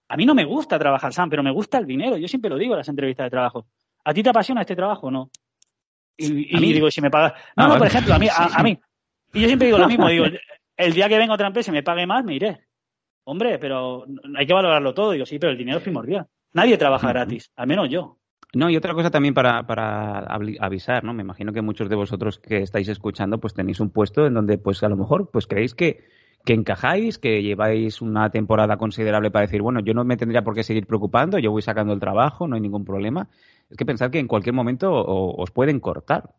[0.09, 2.59] A mí no me gusta trabajar, Sam, pero me gusta el dinero, yo siempre lo
[2.59, 3.67] digo en las entrevistas de trabajo.
[4.05, 5.31] ¿A ti te apasiona este trabajo o no?
[6.17, 7.33] Y, y digo, si me pagas.
[7.57, 8.79] No, Ah, no, por ejemplo, a mí, a, mí.
[9.35, 10.41] Y yo siempre digo lo mismo, digo, el,
[10.77, 12.61] el día que venga otra empresa y me pague más, me iré.
[13.25, 14.05] Hombre, pero
[14.37, 15.11] hay que valorarlo todo.
[15.11, 16.27] Digo, sí, pero el dinero es primordial.
[16.53, 18.19] Nadie trabaja gratis, al menos yo.
[18.55, 20.21] No, y otra cosa también para, para
[20.61, 21.13] avisar, ¿no?
[21.13, 24.57] Me imagino que muchos de vosotros que estáis escuchando, pues tenéis un puesto en donde,
[24.57, 26.05] pues a lo mejor, pues creéis que,
[26.45, 30.55] que encajáis, que lleváis una temporada considerable para decir, bueno, yo no me tendría por
[30.55, 33.29] qué seguir preocupando, yo voy sacando el trabajo, no hay ningún problema.
[33.71, 36.31] Es que pensad que en cualquier momento os pueden cortar.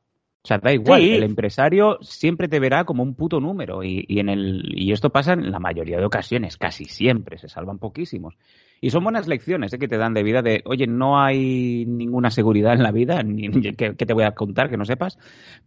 [0.44, 1.12] O sea, da igual, Sí.
[1.12, 5.10] el empresario siempre te verá como un puto número y, y en el y esto
[5.10, 8.38] pasa en la mayoría de ocasiones, casi siempre, se salvan poquísimos.
[8.80, 9.80] Y son buenas lecciones ¿eh?
[9.80, 13.50] que te dan de vida de, oye, no hay ninguna seguridad en la vida, ni,
[13.76, 15.18] que, que te voy a contar que no sepas,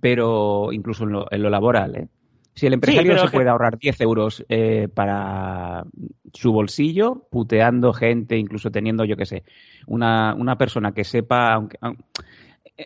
[0.01, 2.09] pero incluso en lo, en lo laboral, ¿eh?
[2.54, 5.84] Si el empresario se que- puede ahorrar 10 euros eh, para
[6.34, 9.44] su bolsillo, puteando gente, incluso teniendo, yo qué sé,
[9.86, 11.98] una, una persona que sepa, aunque, aun-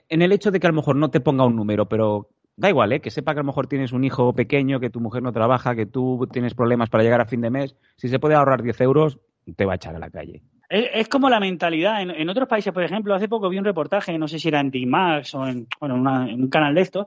[0.08, 2.68] en el hecho de que a lo mejor no te ponga un número, pero da
[2.68, 3.00] igual, ¿eh?
[3.00, 5.74] que sepa que a lo mejor tienes un hijo pequeño, que tu mujer no trabaja,
[5.74, 8.80] que tú tienes problemas para llegar a fin de mes, si se puede ahorrar 10
[8.80, 9.18] euros,
[9.56, 10.42] te va a echar a la calle.
[10.68, 12.00] Es, es como la mentalidad.
[12.00, 14.60] En, en otros países, por ejemplo, hace poco vi un reportaje, no sé si era
[14.60, 17.06] en Dimax o en, bueno, una- en un canal de estos,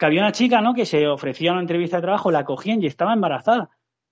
[0.00, 0.72] que había una chica ¿no?
[0.72, 3.68] que se ofrecía una entrevista de trabajo, la cogían y estaba embarazada.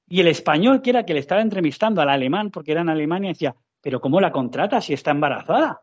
[0.06, 3.30] Y el español, que era que le estaba entrevistando al alemán, porque era en Alemania,
[3.30, 5.80] decía, pero ¿cómo la contrata si está embarazada?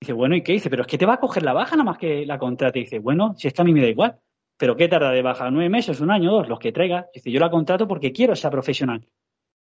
[0.00, 0.70] Dice, bueno, ¿y qué dice?
[0.70, 2.78] Pero es que te va a coger la baja nada más que la contrate.
[2.78, 4.20] Dice, bueno, si es que a mí me da igual.
[4.56, 5.50] ¿Pero qué tarda de baja?
[5.50, 6.48] ¿Nueve meses, un año, dos?
[6.48, 7.08] Los que traiga.
[7.12, 9.04] Dice, yo la contrato porque quiero esa profesional.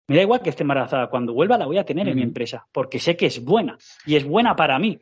[0.08, 1.08] Me da igual que esté embarazada.
[1.08, 4.16] Cuando vuelva la voy a tener en mi empresa, porque sé que es buena y
[4.16, 5.00] es buena para mí.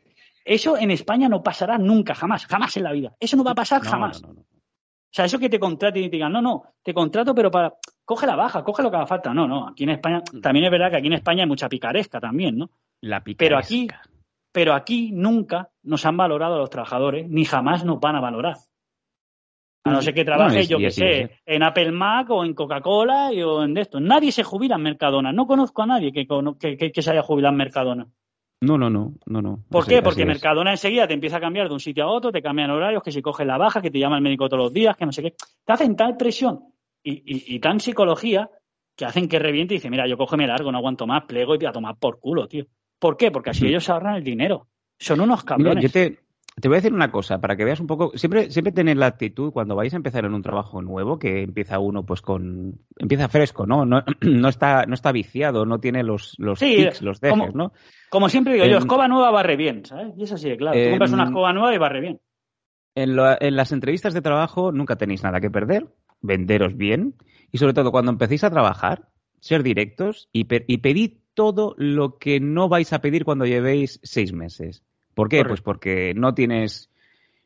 [0.48, 3.14] Eso en España no pasará nunca, jamás, jamás en la vida.
[3.20, 4.22] Eso no va a pasar No, jamás.
[4.22, 4.40] no, no, no.
[4.40, 7.74] O sea, eso que te contraten y te digan, no, no, te contrato, pero para.
[8.04, 9.32] Coge la baja, coge lo que haga falta.
[9.34, 10.22] No, no, aquí en España.
[10.42, 12.70] También es verdad que aquí en España hay mucha picaresca también, ¿no?
[13.02, 14.10] La Pero aquí, picaresca.
[14.52, 18.56] pero aquí nunca nos han valorado a los trabajadores, ni jamás nos van a valorar.
[19.84, 21.30] A no ser que trabaje, No, es- yo así sé, es.
[21.46, 24.00] en Apple Mac o en Coca-Cola o en esto.
[24.00, 25.32] Nadie se jubila en Mercadona.
[25.32, 26.26] No conozco a nadie que,
[26.58, 28.06] que- que se haya jubilado en Mercadona.
[28.60, 29.64] No, no, no, no, no.
[29.70, 30.02] ¿Por Así- qué?
[30.02, 30.26] Porque.
[30.26, 33.12] Mercadona enseguida te empieza a cambiar de un sitio a otro, te cambian horarios, que
[33.12, 35.22] si coges la baja, que te llama el médico todos los días, que no sé
[35.22, 35.34] qué.
[35.64, 36.60] Te hacen tal presión
[37.02, 38.50] y, y- y tan psicología
[38.96, 41.58] que hacen que reviente y dice, mira, yo cógeme largo, no aguanto más, plego y
[41.58, 42.64] te a tomar por culo, tío.
[42.98, 43.30] ¿Por qué?
[43.30, 43.68] Porque así Mm.
[43.68, 44.66] ellos se ahorran el dinero.
[44.98, 45.84] Son unos Mira, cabrones.
[45.84, 46.18] yo te,
[46.60, 49.06] te voy a decir una cosa, para que veas un poco, siempre, siempre tener la
[49.06, 53.28] actitud cuando vais a empezar en un trabajo nuevo, que empieza uno pues con, empieza
[53.28, 53.84] fresco, ¿no?
[53.84, 57.52] No, no está, no está viciado, no tiene los, los Sí, tics, los dejes, como-
[57.56, 57.72] ¿no?
[58.10, 60.14] Como siempre digo yo, Em, escoba nueva barre bien, ¿sabes?
[60.16, 60.74] Y eso sí, claro.
[60.78, 62.20] Tú em, compras una escoba nueva y barre bien.
[62.94, 65.86] En, lo- en las entrevistas de trabajo nunca tenéis nada que perder,
[66.20, 67.14] venderos bien
[67.52, 69.08] y sobre todo cuando empecéis a trabajar,
[69.40, 74.00] ser directos y, pe- y pedid todo lo que no vais a pedir cuando llevéis
[74.02, 74.82] seis meses.
[75.18, 75.38] ¿Por qué?
[75.38, 75.50] Correcto.
[75.50, 76.90] Pues porque no tienes,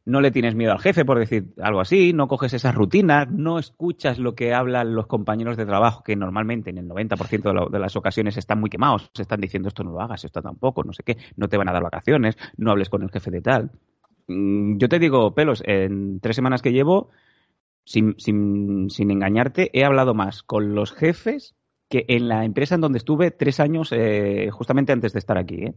[0.05, 3.59] no le tienes miedo al jefe, por decir algo así, no coges esas rutinas, no
[3.59, 7.69] escuchas lo que hablan los compañeros de trabajo, que normalmente en el 90% de, lo-
[7.69, 10.85] de las ocasiones están muy quemados, se están diciendo esto no lo hagas, esto tampoco,
[10.85, 13.41] no sé qué, no te van a dar vacaciones, no hables con el jefe de
[13.41, 13.71] tal.
[14.29, 17.11] Mm, Yo te digo, pelos, en tres semanas que llevo,
[17.85, 21.55] sin, sin, sin engañarte, he hablado más con los jefes
[21.89, 25.57] que en la empresa en donde estuve tres años eh, justamente antes de estar aquí.
[25.65, 25.75] ¿eh?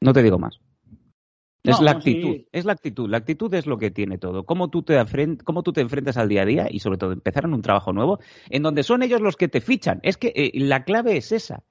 [0.00, 0.60] No te digo más.
[1.62, 1.96] Es No, la sí.
[1.98, 3.10] actitud, es la actitud.
[3.10, 4.44] La actitud es lo que tiene todo.
[4.44, 4.98] Cómo tú, te
[5.44, 7.92] cómo tú te enfrentas al día a día y sobre todo empezar en un trabajo
[7.92, 8.18] nuevo
[8.48, 10.00] en donde son ellos los que te fichan.
[10.02, 11.62] Es que eh, la clave es esa.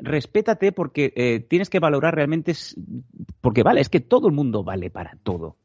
[0.00, 2.54] Respétate porque eh, tienes que valorar realmente,
[3.40, 5.56] porque vale, es que todo el mundo vale para todo.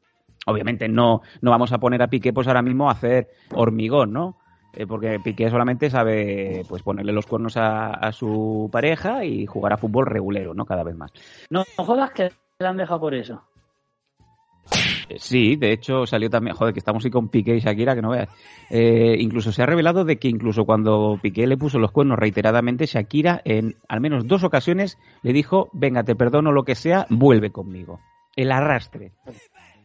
[0.46, 4.38] Obviamente no, no vamos a poner a Piqué pues ahora mismo a hacer hormigón, ¿no?
[4.74, 9.72] Eh, porque Piqué solamente sabe pues ponerle los cuernos a, a su pareja y jugar
[9.72, 10.66] a fútbol regulero, ¿no?
[10.66, 11.10] Cada vez más.
[11.50, 13.42] No, no jodas que le han dejado por eso.
[15.08, 18.02] Eh, Sí, de hecho salió también, joder, que estamos ahí con Piqué y Shakira, que
[18.02, 18.28] no veas.
[18.70, 22.86] Eh, incluso se ha revelado de que incluso cuando Piqué le puso los cuernos reiteradamente,
[22.86, 27.50] Shakira en al menos dos ocasiones le dijo, venga, te perdono lo que sea, vuelve
[27.50, 28.00] conmigo.
[28.36, 29.12] El arrastre.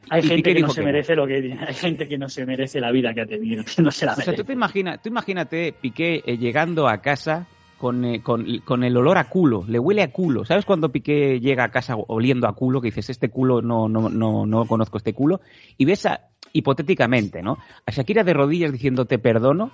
[0.09, 0.85] Hay Y Piqué gente que no se que no.
[0.85, 1.59] merece lo que tiene.
[1.67, 3.63] Hay gente que no se merece la vida que ha tenido.
[3.75, 4.41] Que no se la O sea, merece.
[4.43, 7.45] tú te imaginas, tú imagínate Piqué eh, llegando a casa
[7.77, 10.45] con, eh, con, con el olor a culo, le huele a culo.
[10.45, 14.09] ¿Sabes cuando Piqué llega a casa oliendo a culo, que dices, este culo no, no,
[14.09, 15.41] no, no conozco este culo?
[15.77, 17.57] Y ves a, hipotéticamente, ¿no?
[17.85, 19.71] A Shakira de rodillas diciendo te perdono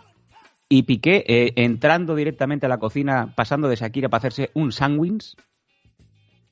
[0.69, 5.35] y Piqué eh, entrando directamente a la cocina, pasando de Shakira para hacerse un sándwich.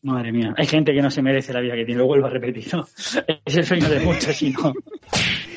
[0.04, 0.54] Madre mía.
[0.58, 2.00] Hay gente que no se merece la vida que tiene.
[2.00, 2.74] Lo vuelvo a repetir.
[2.74, 2.86] ¿no?
[3.46, 4.74] Es el sueño de muchos y no.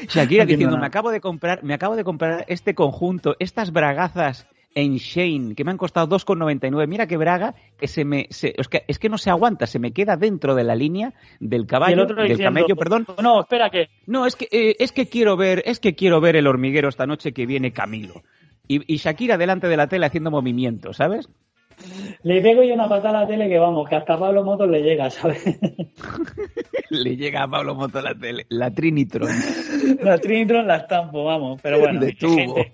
[0.08, 0.80] Shakira No diciendo, nada.
[0.82, 5.64] me acabo de comprar, me acabo de comprar este conjunto, estas bragazas en Shane, que
[5.64, 6.86] me han costado 2,99.
[6.88, 9.78] Mira qué braga, que se me, se- es, que, es que no se aguanta, se
[9.78, 13.06] me queda dentro de la línea del caballo, del diciendo, camello, perdón.
[13.22, 13.88] No, espera que.
[14.06, 17.06] No, es que, eh, es que quiero ver, es que quiero ver el hormiguero esta
[17.06, 18.22] noche que viene Camilo.
[18.66, 21.28] Y, y Shakira delante de la tele haciendo movimientos, ¿sabes?
[22.22, 24.80] Le pego yo una patada a la tele que vamos, que hasta Pablo Motos le
[24.80, 25.44] llega, ¿sabes?
[26.90, 29.28] Le llega a Pablo Moto la tele, la Trinitron.
[30.02, 31.60] la Trinitron la estampo, vamos.
[31.62, 32.36] Pero bueno, De hay tubo.
[32.54, 32.72] gente,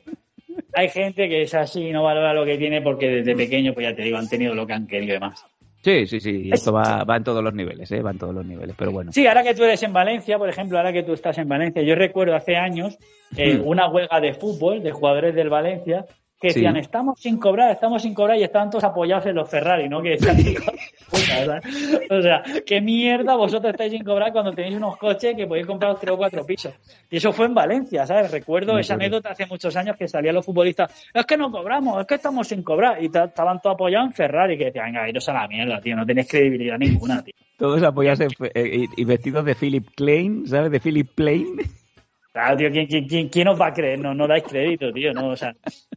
[0.74, 3.88] hay gente que es así y no valora lo que tiene porque desde pequeño, pues
[3.88, 5.44] ya te digo, han tenido lo que han querido y demás.
[5.83, 8.02] Sí, sí, sí, esto va, va en todos los niveles, ¿eh?
[8.02, 9.12] Va en todos los niveles, pero bueno.
[9.12, 11.80] Sí, ahora que tú eres en Valencia, por ejemplo, ahora que tú estás en Valencia,
[11.83, 12.98] yo recuerdo hace años
[13.37, 13.66] eh, Hmm.
[13.66, 16.04] una huelga de fútbol de jugadores del Valencia
[16.40, 16.61] que Sí.
[16.61, 20.00] decían, estamos sin cobrar, estamos sin cobrar y estaban todos apoyados en los Ferrari, ¿no?
[20.00, 21.61] Que decían, "Hijos de puta",
[22.16, 25.96] o sea, qué mierda vosotros estáis sin cobrar cuando tenéis unos coches que podéis comprar
[26.00, 26.72] tres o cuatro pisos.
[27.11, 28.31] Y eso fue en Valencia, ¿sabes?
[28.31, 32.07] Recuerdo esa anécdota hace muchos años que salían los futbolistas, es que no cobramos, es
[32.07, 33.03] que estamos sin cobrar.
[33.03, 35.94] Y ta- estaban todos apoyados en Ferrari, que decían, venga, iros a la mierda, tío,
[35.96, 37.35] no tenéis credibilidad ninguna, tío.
[37.59, 40.70] Todos apoyarse eh, y, y vestidos de Philip Klein, ¿sabes?
[40.70, 41.46] De Philip Plain.
[42.32, 43.98] Claro, tío, ¿quién, quién, quién, os va a creer?
[43.98, 45.52] No, no dais crédito, tío, no, o sea,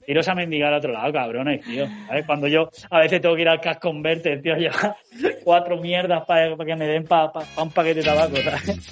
[0.08, 1.88] iros a mendigar a otro lado, cabrones, tío.
[2.08, 2.26] ¿Sabes?
[2.26, 4.96] Cuando yo a veces tengo que ir al Cash Converter, tío, llevar
[5.44, 8.90] cuatro mierdas para que me den para un paquete de tabaco, ¿sabes?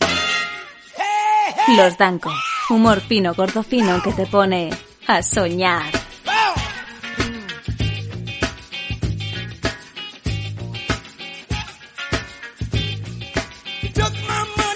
[1.76, 2.32] Los Danco.
[2.70, 4.70] Humor fino, gordo fino que te pone
[5.08, 6.11] a soñar.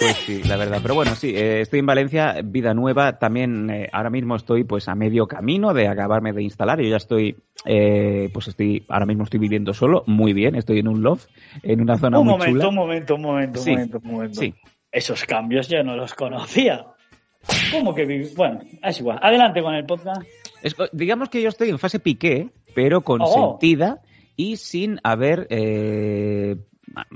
[0.06, 0.80] Pues sí, la verdad.
[0.82, 3.18] Pero bueno, sí, eh, estoy en Valencia, vida nueva.
[3.18, 6.80] También eh, ahora mismo estoy pues a medio camino de acabarme de instalar.
[6.80, 10.56] Yo ya estoy, eh, pues estoy, ahora mismo estoy viviendo solo, muy bien.
[10.56, 11.28] Estoy en un loft,
[11.64, 12.70] en una zona Un muy momento, chula.
[12.70, 14.40] un momento, un momento, un Sí, momento, un momento.
[14.42, 14.54] sí.
[14.92, 16.86] Esos cambios yo no los conocía.
[17.72, 18.28] ¿Cómo que viví?
[18.36, 19.20] Bueno, es igual.
[19.22, 20.22] Adelante con el podcast.
[20.62, 23.02] Es- digamos que yo estoy en fase piqué, pero Oh.
[23.04, 24.02] consentida
[24.36, 25.48] y sin haber,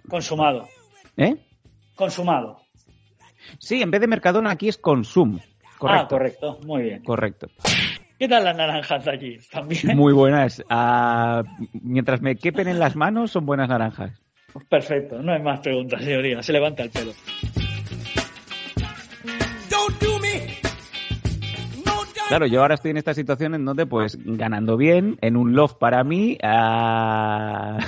[0.07, 0.67] Consumado.
[1.17, 1.35] ¿eh?
[1.95, 2.61] Consumado.
[3.57, 5.39] Sí, en vez de Mercadona aquí es Consum.
[5.77, 6.05] Correcto.
[6.05, 6.59] Ah, correcto.
[6.65, 7.03] Muy bien.
[7.03, 7.47] Correcto.
[8.17, 9.37] ¿Qué tal las naranjas de aquí?
[9.49, 9.95] También.
[9.95, 10.63] Muy buenas.
[10.69, 14.11] Ah, mientras me quepen en las manos, son buenas naranjas.
[14.67, 15.21] Perfecto.
[15.21, 16.43] No hay más preguntas, señoría.
[16.43, 17.13] Se levanta el pelo.
[22.29, 25.77] Claro, yo ahora estoy en esta situación en donde, pues, ganando bien, en un loft
[25.79, 26.37] para mí.
[26.43, 27.79] ah,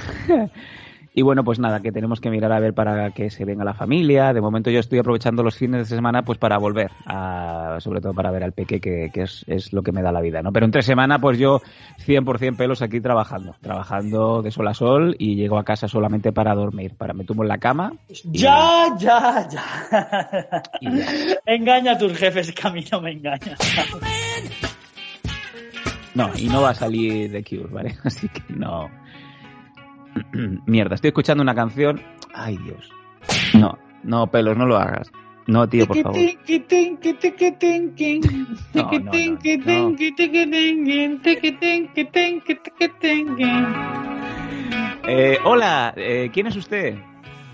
[1.14, 3.74] y bueno, pues nada, que tenemos que mirar a ver para que se venga la
[3.74, 4.32] familia.
[4.34, 8.14] De momento yo estoy aprovechando los fines de semana, pues, para volver, a- sobre todo
[8.14, 10.52] para ver al peque, que, que es, es lo que me da la vida, ¿no?
[10.54, 11.62] Pero entre semana, pues yo
[12.06, 16.56] 100% pelos aquí trabajando, trabajando de sol a sol y llego a casa solamente para
[16.56, 17.94] dormir, para me tumbo en la cama.
[18.10, 20.64] y- Ya, ya, ya.
[20.80, 21.06] y ya.
[21.46, 23.56] Engaña a tus jefes que a mí no me engañan.
[26.14, 27.96] No, y no va a salir de Cure, ¿vale?
[28.04, 28.90] Así que no.
[30.66, 32.02] Mierda, estoy escuchando una canción.
[32.34, 32.90] Ay, Dios.
[33.54, 35.12] No, no, pelos, no lo hagas.
[35.48, 36.18] No, tío, por favor.
[38.74, 39.12] No, no, no,
[45.08, 46.96] Eh, hola, eh, ¿quién es usted?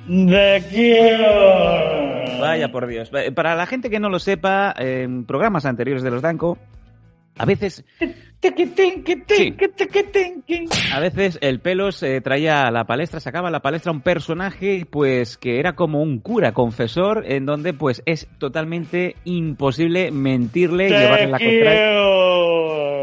[0.07, 2.39] De quiero.
[2.39, 3.09] Vaya por Dios.
[3.35, 6.57] Para la gente que no lo sepa, en programas anteriores de los Danco,
[7.37, 7.85] a veces,
[10.93, 14.85] a veces el pelos eh, traía a la palestra, sacaba a la palestra un personaje,
[14.89, 20.89] pues que era como un cura confesor, en donde pues es totalmente imposible mentirle y
[20.89, 22.96] llevarle la contraria.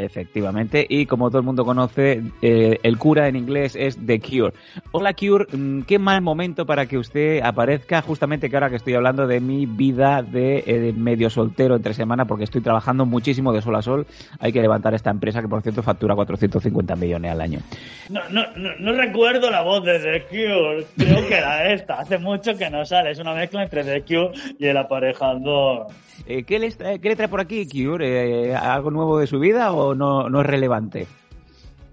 [0.00, 4.54] Efectivamente, y como todo el mundo conoce, eh, el cura en inglés es The Cure.
[4.92, 8.94] Hola Cure, mm, qué mal momento para que usted aparezca justamente que ahora que estoy
[8.94, 13.52] hablando de mi vida de, eh, de medio soltero entre semana, porque estoy trabajando muchísimo
[13.52, 14.06] de sol a sol.
[14.38, 17.60] Hay que levantar esta empresa que por cierto factura 450 millones al año.
[18.08, 20.86] No, no, no, no recuerdo la voz de The Cure.
[20.96, 22.00] Creo que era esta.
[22.00, 23.10] Hace mucho que no sale.
[23.10, 25.88] Es una mezcla entre The Cure y el aparejador.
[26.26, 28.50] Eh, ¿qué, le trae, ¿Qué le trae por aquí, Cure?
[28.50, 31.06] Eh, ¿Algo nuevo de su vida o no, no es relevante?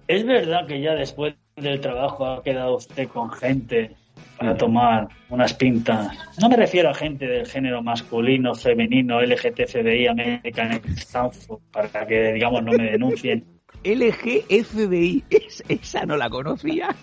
[0.08, 3.96] ¿Es verdad que ya después del trabajo ha quedado usted con gente
[4.38, 6.08] para tomar unas pintas?
[6.40, 12.64] No me refiero a gente del género masculino, femenino, LGTCDI, American Stanford, para que, digamos,
[12.64, 13.44] no me denuncien.
[13.84, 16.96] LGFBI, es- esa no la conocía.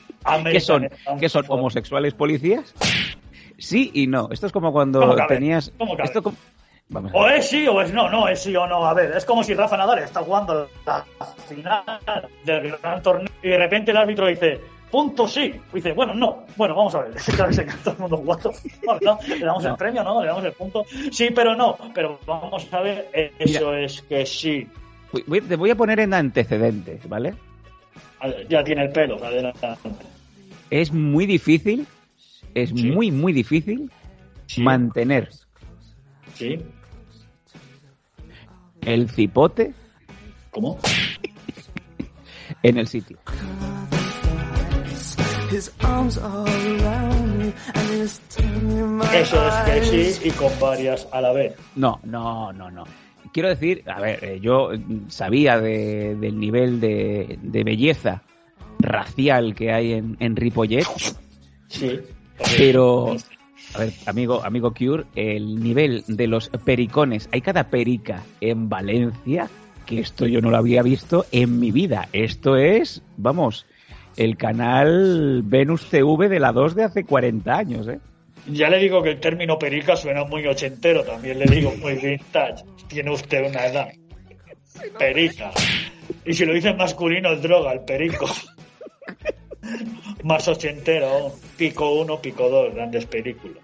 [0.50, 0.88] ¿Qué son?
[1.20, 1.44] ¿Qué son?
[1.48, 2.74] ¿Homosexuales policías?
[3.58, 4.28] Sí y no.
[4.32, 5.36] Esto es como cuando ¿Cómo cabe?
[5.36, 5.72] tenías.
[5.78, 6.04] ¿Cómo cabe?
[6.08, 6.36] Esto como-
[6.90, 8.86] Vamos O es sí o es no, no es sí o no.
[8.86, 11.04] A ver, es como si Rafa Nadal está jugando la
[11.48, 11.82] final
[12.44, 15.54] del gran torneo y de repente el árbitro dice, punto sí.
[15.72, 16.44] Y dice, bueno, no.
[16.56, 17.12] Bueno, vamos a ver.
[17.36, 18.22] Claro, se todo el mundo.
[18.86, 19.70] No, no, le damos No.
[19.70, 20.20] el premio, ¿no?
[20.20, 20.84] Le damos el punto.
[21.10, 21.76] Sí, pero no.
[21.94, 24.68] Pero vamos a ver, eh, eso es que sí.
[25.26, 27.34] Voy- te voy a poner en antecedentes, ¿vale?
[28.48, 29.68] Ya tiene el pelo, adelante.
[30.70, 31.86] Es muy difícil,
[32.54, 32.90] es Sí.
[32.90, 33.90] muy, muy difícil
[34.46, 34.62] Sí.
[34.62, 35.28] mantener
[36.34, 36.58] Sí.
[38.86, 39.72] El cipote
[40.50, 40.78] ¿Cómo?
[42.62, 43.18] en el sitio.
[49.12, 51.54] Eso es que sí y con varias a la vez.
[51.76, 52.84] No, no, no, no.
[53.32, 54.70] Quiero decir, a ver, eh, yo
[55.08, 58.22] sabía de- del nivel de, de belleza
[58.78, 60.84] racial que hay en, en Ripollet,
[61.68, 62.00] Sí.
[62.56, 63.16] pero,
[63.74, 69.48] a ver, amigo, amigo Cure, el nivel de los pericones, hay cada perica en Valencia,
[69.86, 72.08] que esto yo no lo había visto en mi vida.
[72.12, 73.66] Esto es, vamos,
[74.16, 77.98] el canal Venus TV de la 2 de hace 40 años, ¿eh?
[78.46, 82.64] Ya le digo que el término perica suena muy ochentero, también le digo muy vintage.
[82.88, 83.88] Tiene usted una edad.
[84.98, 85.50] Perica.
[86.26, 88.26] Y si lo dice en masculino es droga, el perico.
[90.24, 93.63] Más ochentero, pico uno, pico dos, grandes películas.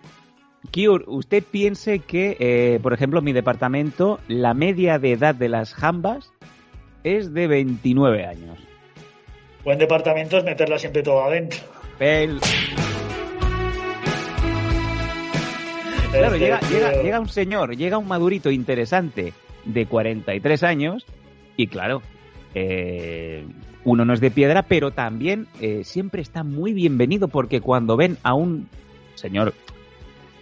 [0.71, 5.49] Kiur, usted piense que, eh, por ejemplo, en mi departamento, la media de edad de
[5.49, 6.33] las jambas
[7.03, 8.59] es de 29 años.
[9.65, 11.59] Buen departamento es meterla siempre todo adentro.
[16.11, 19.33] Claro, Este llega, tío- llega, llega un señor, llega un madurito interesante
[19.65, 21.07] de 43 años
[21.57, 22.03] y claro,
[22.55, 23.45] eh,
[23.85, 28.19] uno no es de piedra, pero también eh, siempre está muy bienvenido porque cuando ven
[28.25, 28.69] a un
[29.15, 29.55] señor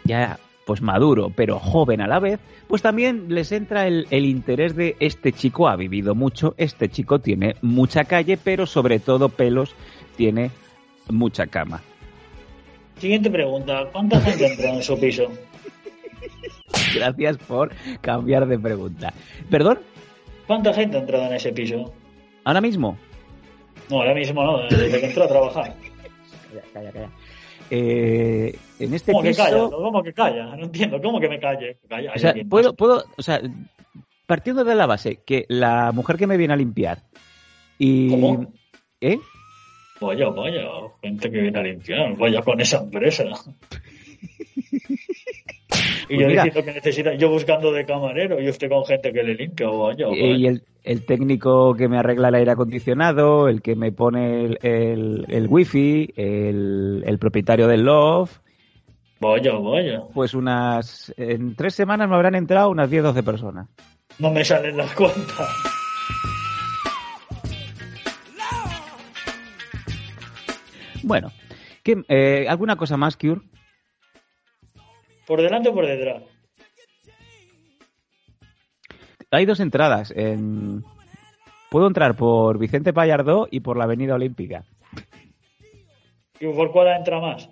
[0.08, 4.76] ya pues maduro, pero joven a la vez, pues también les entra el, el interés
[4.76, 9.74] de este chico ha vivido mucho, este chico tiene mucha calle, pero sobre todo pelos,
[10.16, 10.50] tiene
[11.08, 11.80] mucha cama.
[12.98, 13.88] Siguiente pregunta.
[13.92, 15.30] ¿Cuánta gente entra en su piso?
[16.94, 19.12] Gracias por cambiar de pregunta.
[19.50, 19.78] ¿Perdón?
[20.46, 21.92] ¿Cuánta gente ha entrado en ese piso?
[22.44, 22.98] ¿Ahora mismo?
[23.88, 25.74] No, ahora mismo no, desde que entró a trabajar.
[26.50, 27.10] Calla, calla, calla.
[27.70, 29.44] Eh, en este ¿Cómo que piso...
[29.44, 29.68] calla?
[29.70, 30.56] ¿Cómo que calla?
[30.56, 31.00] No entiendo.
[31.00, 31.78] ¿Cómo que me calle?
[31.88, 33.40] Calla, O sea, puedo, puedo, o sea,
[34.26, 37.02] partiendo de la base que la mujer que me viene a limpiar
[37.78, 38.10] y...
[38.10, 38.52] ¿Cómo?
[39.00, 39.18] ¿Eh?
[40.00, 40.62] Vaya, vaya,
[41.02, 43.24] gente que viene a limpiar, vaya con esa empresa.
[46.08, 46.44] y Pues yo mira.
[46.44, 50.06] diciendo que necesita, yo buscando de camarero y usted con gente que le limpia, vaya.
[50.08, 54.44] Eh, Y el, el técnico que me arregla el aire acondicionado, el que me pone
[54.44, 58.38] el, el, el wifi, el, el propietario del loft,
[59.20, 60.02] Vaya, vaya.
[60.14, 61.12] pues unas...
[61.16, 63.68] En tres semanas me habrán entrado unas 10-12 personas.
[64.20, 65.48] No me salen las cuentas.
[71.02, 71.30] Bueno,
[71.82, 73.40] ¿qué, eh, ¿alguna cosa más, Cure?
[75.28, 76.22] ¿Por delante o por detrás?
[79.30, 80.10] Hay dos entradas.
[80.16, 80.82] En...
[81.70, 84.64] Puedo entrar por Vicente Pallardó y por la Avenida Olímpica.
[86.40, 87.46] ¿Y por cuál entra más?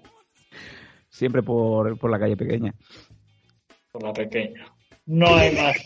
[1.11, 2.73] Siempre por, por la calle pequeña.
[3.93, 4.73] por la pequeña.
[5.05, 5.77] No hay más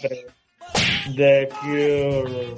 [1.16, 2.54] The Cure.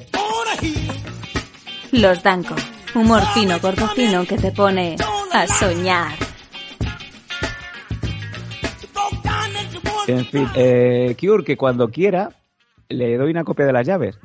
[1.93, 2.55] Los Danco.
[2.95, 4.97] Humor fino, gordo fino que te pone
[5.33, 6.32] a soñar.
[10.09, 12.31] En fin, eh, Cure, que cuando quiera
[12.89, 14.19] le doy una copia de las llaves.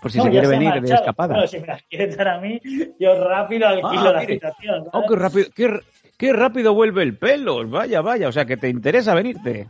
[0.00, 1.34] Por si No, se quiere venir de escapada.
[1.34, 2.60] Bueno, si me las quieres dar a mí,
[2.98, 4.32] yo rápido alquilo Ah, la mire.
[4.32, 4.84] habitación.
[4.92, 5.80] Oh, qué rápido, qué, r-
[6.18, 7.66] qué rápido vuelve el pelo.
[7.68, 8.28] Vaya, vaya.
[8.28, 9.68] O sea, que te interesa venirte.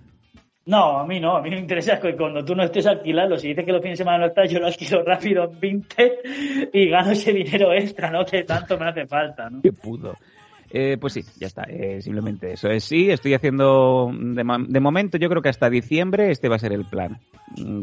[0.64, 3.48] No, a mí no, a mí me interesa que cuando tú no estés alquilando, si
[3.48, 6.12] dices que los fines de semana no estás, yo lo alquilo rápido en 20
[6.72, 8.24] y gano ese dinero extra, ¿no?
[8.24, 9.60] Que tanto me hace falta, ¿no?
[9.60, 10.14] Qué pudo.
[10.74, 11.64] Eh, pues sí, ya está.
[11.64, 12.70] eh, simplemente eso.
[12.70, 14.10] es sí, estoy haciendo.
[14.18, 17.18] De, mo- de momento, yo creo que hasta diciembre este va a ser el plan.
[17.58, 17.82] Mm,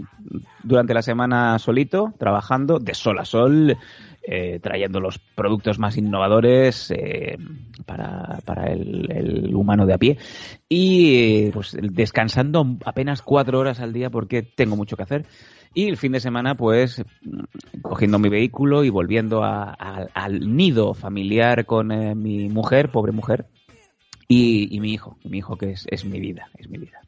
[0.64, 3.78] Durante la semana solito, trabajando de sol a sol,
[4.24, 7.38] eh, trayendo los productos más innovadores eh,
[7.86, 10.18] para, para el, humano de a pie.
[10.68, 15.26] Y eh, pues descansando apenas cuatro horas al día porque tengo mucho que hacer.
[15.74, 17.04] Y el fin de semana, pues,
[17.84, 19.74] cogiendo mi vehículo y volviendo a-
[20.14, 23.46] al nido familiar con eh, mi mujer, pobre mujer,
[24.28, 27.02] y, y mi hijo, mi hijo que es, es mi vida, es mi vida.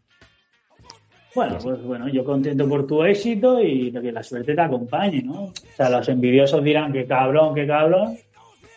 [1.33, 5.43] Bueno, pues bueno, yo contento por tu éxito y que la suerte te acompañe, ¿no?
[5.43, 8.17] O sea, los envidiosos dirán que cabrón, que cabrón,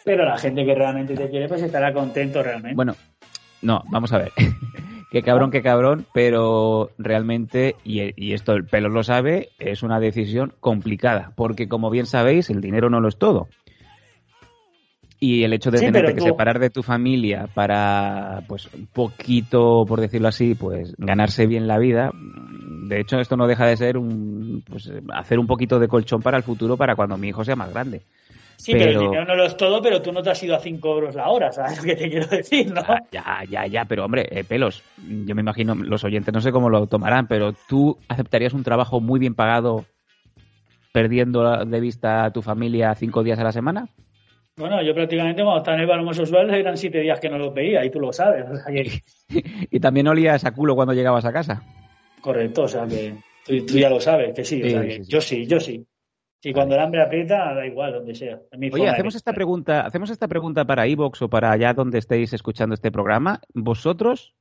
[0.04, 2.76] pero la gente que realmente te quiere, pues estará contento realmente.
[2.76, 2.94] Bueno,
[3.62, 4.32] no, vamos a ver.
[5.10, 9.98] qué cabrón, qué cabrón, pero realmente, y, y esto el pelo lo sabe, es una
[9.98, 13.48] decisión complicada, porque como bien sabéis, el dinero no lo es todo.
[15.26, 18.86] Y el hecho de Sí, tenerte que tú- separar de tu familia para, pues, un
[18.88, 22.10] poquito, por decirlo así, pues, ganarse bien la vida.
[22.88, 26.36] De hecho, esto no deja de ser un, pues, hacer un poquito de colchón para
[26.36, 28.02] el futuro para cuando mi hijo sea más grande.
[28.58, 28.84] sí, pero...
[28.84, 30.92] el pero- dinero no lo es todo, pero tú no te has ido a 5
[30.92, 32.82] euros la hora, ¿sabes lo que te quiero decir, no?
[32.86, 34.82] Ah, Ya, ya, ya, pero hombre, eh, pelos.
[35.24, 39.00] Yo me imagino, los oyentes no sé cómo lo tomarán, pero tú aceptarías un trabajo
[39.00, 39.86] muy bien pagado
[40.92, 43.88] perdiendo de vista a tu familia cinco días a la semana?
[44.56, 47.52] Bueno, yo prácticamente cuando estaba en el Balón Sexual eran 7 días que no los
[47.52, 49.00] veía y tú lo sabes, o sea que...
[49.70, 51.62] y también olías a culo cuando llegabas a casa.
[52.20, 54.90] Correcto, o sea que tú, tú ya lo sabes, que sí, o Sí, sea que
[54.90, 55.10] sí, sí.
[55.10, 55.86] yo sí, yo sí.
[56.46, 58.38] Y cuando el hambre aprieta, da igual, donde sea.
[58.70, 62.74] Oye, hacemos esta pregunta, hacemos esta pregunta para iVoox o para allá donde estéis escuchando
[62.74, 63.40] este programa.
[63.54, 64.34] ¿Vosotros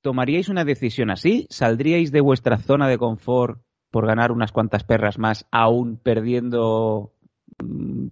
[0.00, 1.46] tomaríais una decisión así?
[1.50, 3.60] ¿Saldríais de vuestra zona de confort
[3.90, 7.12] por ganar unas cuantas perras más, aún perdiendo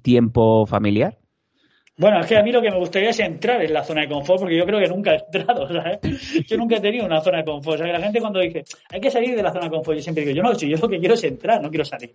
[0.02, 1.18] tiempo familiar?
[1.98, 4.08] Bueno, es que a mí lo que me gustaría es entrar en la zona de
[4.08, 5.98] confort, porque yo creo que nunca he entrado, ¿sabes?
[6.46, 7.76] Yo nunca he tenido una zona de confort.
[7.76, 9.96] O sea, que la gente cuando dice, hay que salir de la zona de confort,
[9.96, 12.14] yo siempre digo, yo no, si yo lo que quiero es entrar, no quiero salir.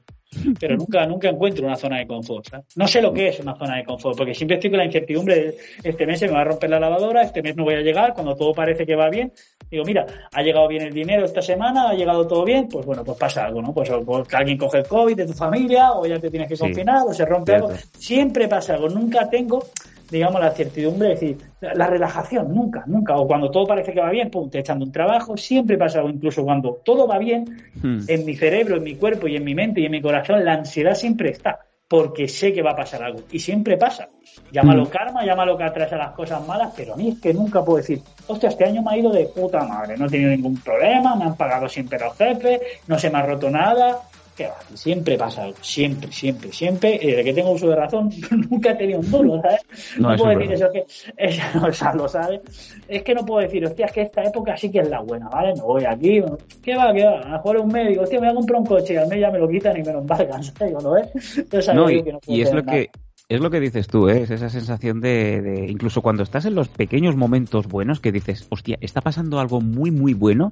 [0.60, 2.48] Pero nunca, nunca encuentro una zona de confort.
[2.48, 2.66] ¿sabes?
[2.76, 5.36] No sé lo que es una zona de confort, porque siempre estoy con la incertidumbre
[5.36, 7.82] de, este mes se me va a romper la lavadora, este mes no voy a
[7.82, 9.32] llegar, cuando todo parece que va bien.
[9.72, 13.04] Digo, mira, ha llegado bien el dinero esta semana, ha llegado todo bien, pues bueno,
[13.04, 13.74] pues pasa algo, ¿no?
[13.74, 16.56] Pues, o- pues alguien coge el COVID de tu familia, o ya te tienes que
[16.56, 17.68] Sí, confinar, o se rompe cierto.
[17.70, 17.80] algo.
[17.98, 19.64] Siempre pasa algo, nunca tengo
[20.12, 23.16] digamos, la certidumbre, es decir, la, la relajación, nunca, nunca.
[23.18, 26.10] O cuando todo parece que va bien, pum, te echando un trabajo, siempre pasa algo,
[26.12, 27.46] incluso cuando todo va bien,
[27.82, 28.02] Hmm.
[28.08, 30.54] en mi cerebro, en mi cuerpo y en mi mente y en mi corazón, la
[30.54, 33.22] ansiedad siempre está, porque sé que va a pasar algo.
[33.32, 34.10] Y siempre pasa.
[34.52, 34.90] Llámalo Mm.
[34.90, 38.00] karma, llámalo que atrasa las cosas malas, pero a mí es que nunca puedo decir,
[38.28, 41.26] hostia, este año me ha ido de puta madre, no he tenido ningún problema, me
[41.26, 43.98] han pagado siempre los jefes, no se me ha roto nada.
[44.42, 47.00] Que va, siempre pasa algo, siempre, siempre, siempre.
[47.02, 48.10] Y desde que tengo uso de razón,
[48.50, 49.62] nunca he tenido un duro, ¿sabes?
[50.00, 50.86] No, No, puedo es decir eso, que
[51.18, 52.42] es, o sea, lo sabes.
[52.88, 55.30] Es que no puedo decir, hostia, es que esta época sí que es la buena,
[55.30, 55.54] ¿vale?
[55.54, 56.22] Me voy aquí,
[56.64, 57.20] ¿qué va, qué va?
[57.20, 59.20] A lo mejor un médico, hostia, me voy a comprar un coche y al mes
[59.20, 60.74] ya me lo quitan y me lo embargan, ¿sabes?
[60.84, 61.38] ¿no ves?
[61.38, 62.72] Entonces, No, y, que no y es lo nada.
[62.78, 62.90] que
[63.30, 64.24] es lo que dices tú, ¿eh?
[64.24, 68.46] es esa sensación de, de- incluso cuando estás en los pequeños momentos buenos que dices,
[68.50, 70.52] hostia, está pasando algo muy muy bueno,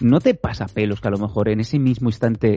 [0.00, 2.56] no te pasa pelos que a lo mejor en ese mismo instante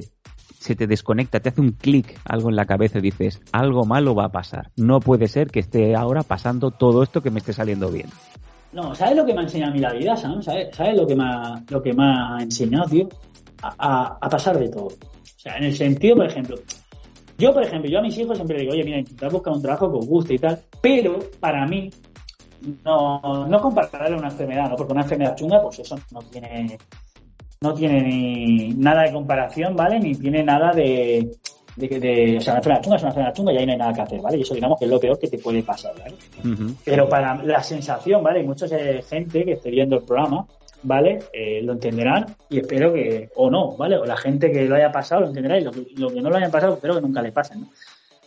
[0.59, 4.15] se te desconecta, te hace un clic algo en la cabeza y dices, algo malo
[4.15, 4.71] va a pasar.
[4.75, 8.07] No puede ser que esté ahora pasando todo esto que me esté saliendo bien.
[8.73, 10.41] No, ¿sabes lo que me ha enseñado a mí la vida, Sam?
[10.41, 13.07] ¿Sabes, ¿Sabes lo, que me ha, lo que me ha enseñado, tío?
[13.61, 14.85] A, a- pasar de todo.
[14.87, 16.57] O sea, en el sentido, por ejemplo,
[17.37, 19.61] yo, por ejemplo, yo a mis hijos siempre les digo, oye, mira, intentad buscar un
[19.61, 21.89] trabajo que os guste y tal, pero para mí,
[22.83, 24.75] no, no compararle una enfermedad, ¿no?
[24.75, 26.77] Porque una enfermedad chunga, pues eso no tiene,
[27.61, 29.99] no tiene ni nada de comparación, ¿vale?
[29.99, 31.31] Ni tiene nada de,
[31.75, 33.93] de, de- o sea, una chunga es una enfermedad chunga y ahí no hay nada
[33.93, 34.37] que hacer, ¿vale?
[34.37, 36.15] Y eso digamos que es lo peor que te puede pasar, ¿vale?
[36.85, 38.39] Pero para la sensación, ¿vale?
[38.41, 40.45] Hay mucha gente que esté viendo el programa,
[40.83, 41.19] ¿vale?
[41.33, 43.97] Eh, lo entenderán y espero que, o no, ¿vale?
[43.97, 46.29] O la gente que lo haya pasado lo entenderá y lo que, lo que no
[46.29, 47.67] lo hayan pasado espero que nunca le pase, ¿no?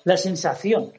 [0.04, 0.90] La sensación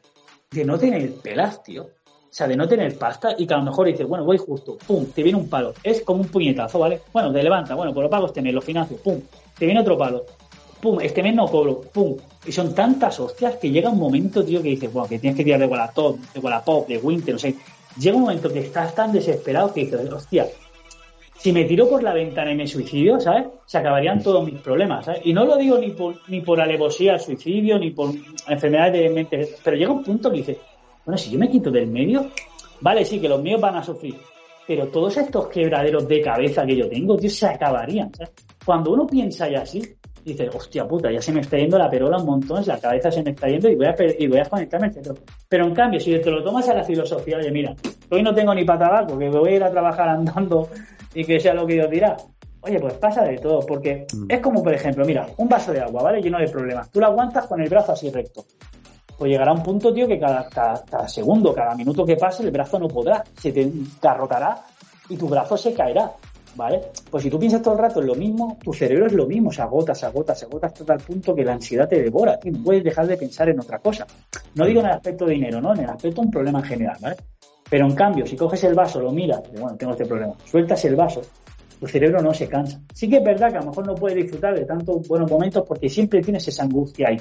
[0.52, 1.88] de no tener pelas, tío.
[2.34, 5.06] Sea, de no tener pasta y que a lo mejor dices, bueno, voy justo, pum,
[5.08, 5.74] te viene un palo.
[5.84, 7.02] Es como un puñetazo, ¿vale?
[7.12, 9.20] Bueno, te levanta, bueno, pues lo pago este mes, lo financio, pum,
[9.58, 10.24] te viene otro palo.
[10.80, 12.16] Pum, este mes no cobro, pum.
[12.46, 15.44] Y son tantas hostias que llega un momento, tío, que dices, bueno, que tienes que
[15.44, 17.56] tirar de Wallapop, de Wallapop, de Winter, no sé.
[18.00, 20.48] Llega un momento que estás tan desesperado que dices, hostia,
[21.38, 23.48] si me tiro por la ventana y me suicidio, ¿sabes?
[23.66, 25.22] Se acabarían todos mis problemas, ¿sabes?
[25.26, 28.12] Y no lo digo ni por, ni por alevosía al suicidio, ni por
[28.48, 30.58] enfermedades de mente, pero llega un punto que dices,
[31.06, 32.28] bueno, si yo me quito del medio,
[32.82, 34.16] vale, sí, que los míos van a sufrir,
[34.68, 38.34] pero todos estos quebraderos de cabeza que yo tengo, tío, se acabarían, ¿sabes?
[38.66, 39.82] Cuando uno piensa ya así,
[40.24, 43.24] dice, hostia puta, ya se me está yendo la perola un montón, la cabeza se
[43.24, 45.16] me está yendo y voy a, y voy a conectarme al centro.
[45.50, 47.74] Pero en cambio, si te lo tomas a la filosofía, oye, mira,
[48.10, 50.70] hoy no tengo ni para tabaco, que me voy a ir a trabajar andando
[51.14, 52.18] y que sea lo que Dios dirá.
[52.64, 56.04] Oye, pues pasa de todo, porque es como, por ejemplo, mira, un vaso de agua,
[56.04, 56.22] ¿vale?
[56.22, 56.92] Lleno de problemas.
[56.92, 58.46] Tú lo aguantas con el brazo así recto.
[59.22, 62.88] Pues llegará un punto, tío, que cada, segundo, cada minuto que pase, el brazo no
[62.88, 64.66] podrá, se te garrotará
[65.10, 66.12] y tu brazo se caerá.
[66.56, 66.82] ¿Vale?
[67.08, 69.52] Pues si tú piensas todo el rato en lo mismo, tu cerebro es lo mismo,
[69.52, 72.52] se agota, se agota, se agota hasta tal punto que la ansiedad te devora, tío,
[72.52, 74.08] no puedes dejar de pensar en otra cosa.
[74.56, 75.76] No digo en el aspecto de dinero, ¿no?
[75.76, 77.18] En el aspecto de un problema en general, ¿vale?
[77.70, 80.96] Pero en cambio, si coges el vaso, lo miras, bueno, tengo este problema, sueltas el
[80.96, 81.22] vaso,
[81.80, 82.82] tu cerebro no se cansa.
[82.92, 85.64] Sí que es verdad que a lo mejor no puedes disfrutar de tantos buenos momentos
[85.68, 87.18] porque siempre tienes esa angustia ahí.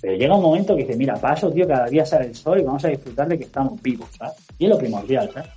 [0.00, 2.62] Pero llega un momento que dices, mira, paso, tío, cada día sale el sol y
[2.62, 4.34] vamos a disfrutar de que estamos vivos, ¿sabes?
[4.58, 5.50] Y es lo primordial, ¿sabes?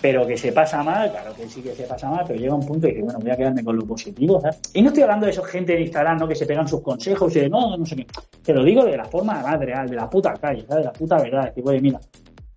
[0.00, 2.64] Pero que se pasa mal, claro que sí que se pasa mal, pero llega un
[2.64, 4.60] punto y dices, bueno, voy a quedarme con lo positivo, ¿sabes?
[4.72, 6.28] Y no estoy hablando de esa gente de Instagram, ¿no?
[6.28, 8.06] Que se pegan sus consejos y de, no, no sé qué.
[8.42, 10.84] Te lo digo de la forma más real, de la puta calle, ¿sabes?
[10.84, 11.48] De la puta verdad.
[11.48, 12.00] Es decir, oye, mira,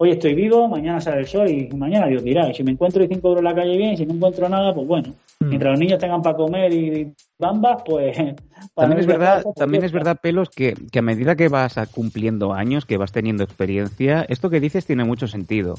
[0.01, 2.49] hoy estoy vivo, mañana sale el sol y mañana Dios dirá.
[2.49, 4.73] Y si me encuentro 5 euros en la calle bien, y si no encuentro nada,
[4.73, 5.13] pues bueno.
[5.39, 8.17] Mientras los niños tengan para comer y bambas, pues...
[8.75, 12.85] También es verdad, también es verdad, Pelos, que, que a medida que vas cumpliendo años,
[12.85, 15.75] que vas teniendo experiencia, esto que dices tiene mucho sentido.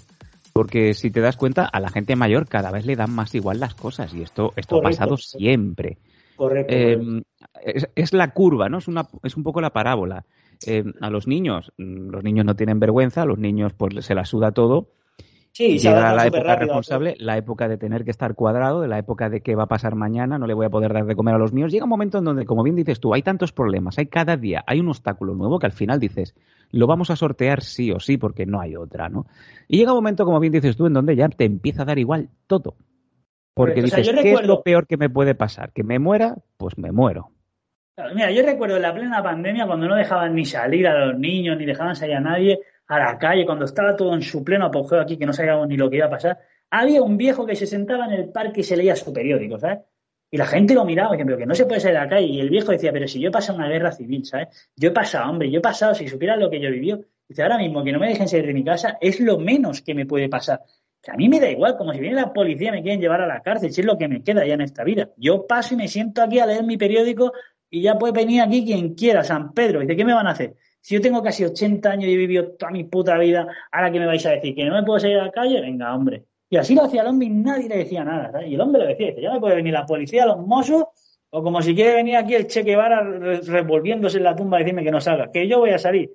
[0.52, 3.58] Porque si te das cuenta, a la gente mayor cada vez le dan más igual
[3.58, 5.98] las cosas y esto, esto ha pasado siempre.
[6.36, 6.72] Correcto.
[6.72, 7.22] Eh,
[7.64, 8.78] es, es, la curva, ¿no?
[8.78, 10.24] Es, una, es un poco la parábola.
[10.66, 14.24] Eh, a los niños, los niños no tienen vergüenza, a los niños pues se la
[14.24, 14.88] suda todo.
[15.52, 19.42] Sí, Llega la época responsable, la época de tener que estar cuadrado, la época de
[19.42, 21.52] qué va a pasar mañana, no le voy a poder dar de comer a los
[21.52, 21.70] míos.
[21.70, 24.64] Llega un momento en donde, como bien dices tú, hay tantos problemas, hay cada día,
[24.66, 26.34] hay un obstáculo nuevo que al final dices,
[26.70, 29.26] lo vamos a sortear sí o sí porque no hay otra, ¿no?
[29.68, 31.98] Y llega un momento, como bien dices tú, en donde ya te empieza a dar
[31.98, 32.76] igual todo.
[33.52, 35.72] Porque O sea, dices, ¿qué es lo peor que me puede pasar?
[35.74, 36.38] ¿Que me muera?
[36.56, 37.30] Pues me muero.
[38.14, 41.66] Mira, yo recuerdo la plena pandemia cuando no dejaban ni salir a los niños, ni
[41.66, 45.18] dejaban salir a nadie a la calle, cuando estaba todo en su pleno apogeo aquí,
[45.18, 46.38] que no sabíamos ni lo que iba a pasar,
[46.70, 49.80] había un viejo que se sentaba en el parque y se leía su periódico, ¿sabes?
[50.30, 52.26] Y la gente lo miraba, ejemplo, que no se puede salir a la calle.
[52.26, 54.70] Y el viejo decía, pero si yo he pasado una guerra civil, ¿sabes?
[54.74, 57.00] Yo he pasado, hombre, yo he pasado, si supieran lo que yo vivió.
[57.28, 59.94] Dice, ahora mismo que no me dejen salir de mi casa es lo menos que
[59.94, 60.62] me puede pasar.
[61.02, 63.26] Que a mí me da igual, como si viene la policía me quieren llevar a
[63.26, 65.10] la cárcel, si es lo que me queda ya en esta vida.
[65.18, 67.32] Yo paso y me siento aquí a leer mi periódico
[67.72, 69.80] y ya puede venir aquí quien quiera, San Pedro.
[69.80, 70.54] Dice, ¿qué me van a hacer?
[70.80, 73.98] Si yo tengo casi 80 años y he vivido toda mi puta vida, ahora que
[73.98, 76.24] me vais a decir que no me puedo salir a la calle, venga, hombre.
[76.50, 78.30] Y así lo hacía el hombre y nadie le decía nada.
[78.30, 78.48] ¿sabes?
[78.48, 80.84] Y el hombre le decía, dice, ya me puede venir la policía, los mozos,
[81.30, 84.64] o como si quiere venir aquí el Che Guevara re- revolviéndose en la tumba y
[84.64, 86.10] decirme que no salga, que yo voy a salir.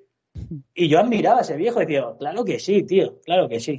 [0.74, 3.78] Y yo admiraba a ese viejo y decía, claro que sí, tío, claro que sí.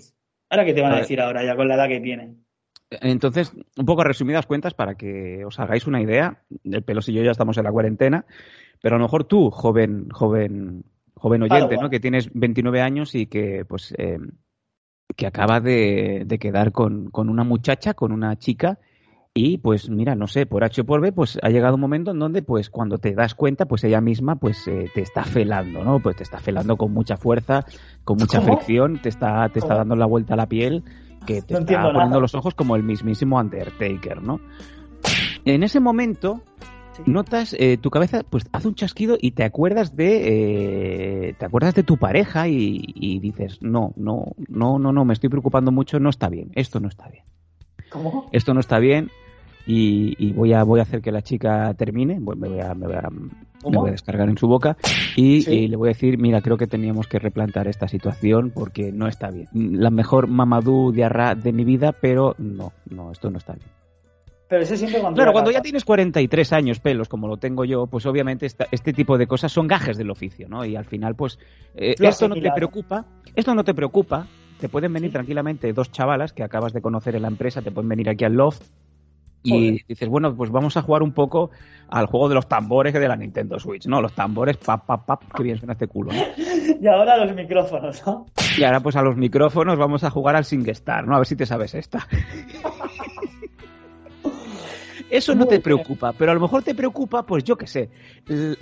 [0.50, 2.44] Ahora que te van a A decir ahora ya con la edad que tienen.
[2.90, 6.42] Entonces, un poco resumidas cuentas para que os hagáis una idea.
[6.64, 8.26] El Pelos y yo ya estamos en la cuarentena,
[8.82, 10.84] pero a lo mejor tú, joven, joven,
[11.16, 11.78] joven oyente.
[11.78, 11.90] ¿no?
[11.90, 14.18] Que tienes 29 años y que, pues, eh,
[15.16, 18.80] que acaba de, de quedar con, con una muchacha, con una chica,
[19.34, 22.12] y pues mira, no sé, por H o por B, pues ha llegado un momento
[22.12, 25.84] en donde, pues, cuando te das cuenta, pues ella misma, pues, eh, te está felando,
[25.84, 26.00] ¿no?
[26.00, 27.64] Pues te está felando con mucha fuerza,
[28.04, 28.58] con mucha ¿Cómo?
[28.58, 30.84] fricción, te está, te está dando la vuelta a la piel,
[31.26, 32.20] que te No está poniendo nada.
[32.20, 34.40] los ojos como el mismísimo Undertaker, ¿no?
[35.46, 36.42] En ese momento
[37.06, 41.74] notas eh, tu cabeza pues hace un chasquido y te acuerdas de eh, te acuerdas
[41.74, 46.00] de tu pareja y, y dices no no no no no me estoy preocupando mucho
[46.02, 47.24] no está bien esto no está bien
[47.90, 48.26] ¿Cómo?
[48.34, 49.10] esto no está bien
[49.66, 52.88] y, y voy a voy a hacer que la chica termine me voy a, me
[52.88, 53.10] voy a,
[53.60, 53.82] me ¿Cómo?
[53.82, 54.78] voy a descargar en su boca
[55.16, 55.52] y, Sí.
[55.52, 59.08] y le voy a decir mira creo que teníamos que replantar esta situación porque no
[59.08, 63.54] está bien la mejor mamadou diarra de mi vida pero no no esto no está
[63.54, 63.68] bien
[64.50, 65.16] Pero eso siempre cuando...
[65.18, 68.94] Claro, cuando ya tienes 43 años, pelos, como lo tengo yo, pues obviamente esta- este
[68.94, 70.66] tipo de cosas son gajes del oficio, ¿no?
[70.66, 71.38] Y al final, pues,
[71.76, 73.06] eh, esto no te preocupa,
[73.36, 74.26] esto no te preocupa,
[74.60, 77.90] te pueden venir tranquilamente dos chavalas que acabas de conocer en la empresa, te pueden
[77.90, 78.64] venir aquí al loft
[79.42, 79.86] Y Joder.
[79.88, 81.50] dices, bueno, pues vamos a jugar un poco
[81.90, 84.02] al juego de los tambores que de la Nintendo Switch, ¿no?
[84.02, 86.22] Los tambores, pap, pap, pap, qué bien suena este culo, ¿no?
[86.82, 88.26] Y ahora los micrófonos, ¿no?
[88.58, 91.16] Y ahora pues a los micrófonos vamos a jugar al SingStar, ¿no?
[91.16, 92.08] A ver si te sabes esta.
[95.10, 95.62] Eso no Muy te bien.
[95.64, 97.90] preocupa, pero a lo mejor te preocupa, pues yo qué sé,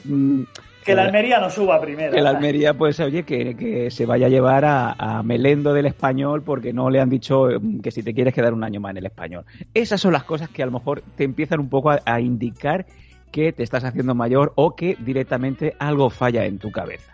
[0.05, 0.43] mm,
[0.87, 2.11] Que la Almería no suba primero.
[2.13, 5.85] que la Almería, pues oye, que, que se vaya a llevar a, a Melendo del
[5.85, 8.91] español porque no le han dicho mm, que si te quieres quedar un año más
[8.91, 9.45] en el español.
[9.73, 12.85] Esas son las cosas que a lo mejor te empiezan un poco a, a indicar
[13.31, 17.13] que te estás haciendo mayor o que directamente algo falla en tu cabeza.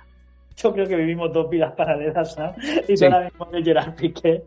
[0.55, 2.53] Yo creo que vivimos dos vidas paralelas, ¿no?
[2.88, 3.03] Y Sí.
[3.03, 4.43] yo ahora mismo soy Gerard Piqué.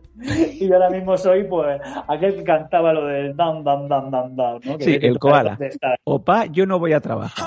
[0.60, 4.36] Y yo ahora mismo soy, pues, aquel que cantaba lo del dam, dam, dam, dam,
[4.36, 4.78] dam, ¿no?
[4.78, 5.58] Que Sí, el koala.
[6.04, 7.44] Opa, yo no voy a trabajar.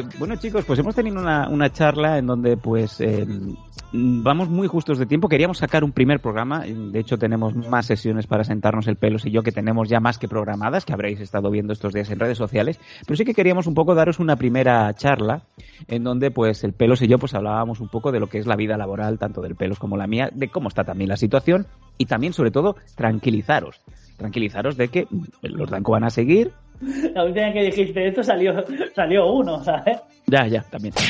[0.00, 3.26] Eh, bueno chicos, pues hemos tenido una, una charla en donde pues eh,
[3.92, 5.28] vamos muy justos de tiempo.
[5.28, 6.60] Queríamos sacar un primer programa.
[6.60, 10.18] De hecho tenemos más sesiones para sentarnos el pelos y yo que tenemos ya más
[10.18, 12.80] que programadas, que habréis estado viendo estos días en redes sociales.
[13.06, 15.42] Pero sí que queríamos un poco daros una primera charla
[15.88, 18.46] en donde pues el pelos y yo pues hablábamos un poco de lo que es
[18.46, 21.66] la vida laboral, tanto del pelos como la mía, de cómo está también la situación
[21.98, 23.80] y también sobre todo tranquilizaros.
[24.16, 25.06] Tranquilizaros de que
[25.42, 26.52] los Danco van a seguir,
[27.14, 28.64] La última vez que dijiste esto salió,
[28.94, 29.98] salió uno, ¿sabes?
[30.26, 30.94] Ya, ya, también.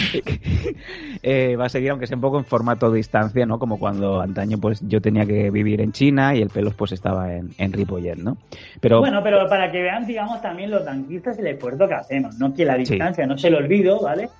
[1.23, 3.59] Eh, va a seguir, aunque sea un poco en formato de distancia, ¿no?
[3.59, 7.35] Como cuando antaño pues yo tenía que vivir en China y el pelos pues estaba
[7.35, 8.39] en, en Ripollet, ¿no?
[8.81, 12.55] Pero Bueno, pero para que vean, digamos, también los tanquistas el esfuerzo que hacemos, ¿no?
[12.55, 12.81] Que la Sí.
[12.95, 14.31] distancia no se lo olvido, ¿vale?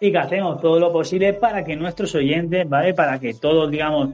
[0.00, 2.94] Y que hacemos todo lo posible para que nuestros oyentes, ¿vale?
[2.94, 4.10] Para que todos, digamos,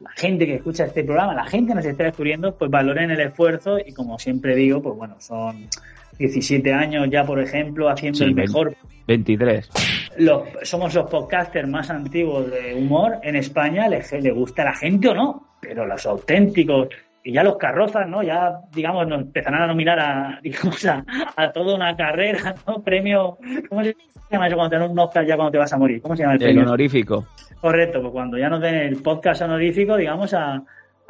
[0.00, 3.20] la gente que escucha este programa, la gente que nos está descubriendo, pues valoren el
[3.20, 5.68] esfuerzo y como siempre digo, pues bueno, son
[6.18, 8.74] 17 años ya, por ejemplo, haciendo Sí, el mejor.
[9.08, 9.68] 23.
[10.18, 14.74] Los, somos los podcasters más antiguos de humor en España, le, le gusta a la
[14.74, 16.88] gente o no, pero los auténticos
[17.24, 18.22] y ya los carrozas, ¿no?
[18.22, 21.04] Ya, digamos, nos empezarán a nominar a, digamos, a,
[21.36, 22.82] a toda una carrera, ¿no?
[22.82, 23.38] Premio,
[23.68, 23.96] ¿cómo se
[24.30, 26.00] llama eso cuando te dan un Oscar ya cuando te vas a morir?
[26.02, 26.62] ¿Cómo se llama el El premio?
[26.64, 27.26] honorífico.
[27.60, 30.62] Correcto, pues cuando ya nos den el podcast honorífico, digamos, a,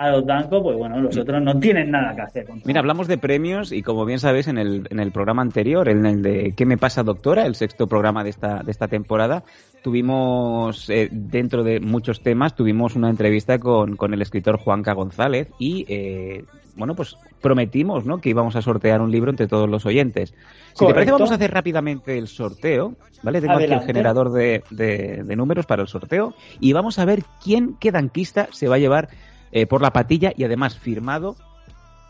[0.04, 2.46] a los Danco, pues bueno, los otros no tienen nada que hacer.
[2.64, 6.04] Mira, hablamos de premios y como bien sabéis en el, en el programa anterior, en
[6.06, 7.46] el de ¿Qué me pasa doctora?
[7.46, 9.44] El sexto programa de esta, de esta temporada,
[9.82, 15.48] tuvimos, eh, dentro de muchos temas, tuvimos una entrevista con, con el escritor Juanca González
[15.58, 16.44] y, eh,
[16.76, 18.18] bueno, pues prometimos, ¿no?
[18.18, 20.34] Que íbamos a sortear un libro entre todos los oyentes.
[20.74, 23.40] Si te parece, vamos a hacer rápidamente el sorteo, ¿vale?
[23.40, 27.22] Tengo aquí el generador de, de- de números para el sorteo y vamos a ver
[27.44, 29.08] quién, qué danquista se va a llevar
[29.52, 31.36] eh, por la patilla y además firmado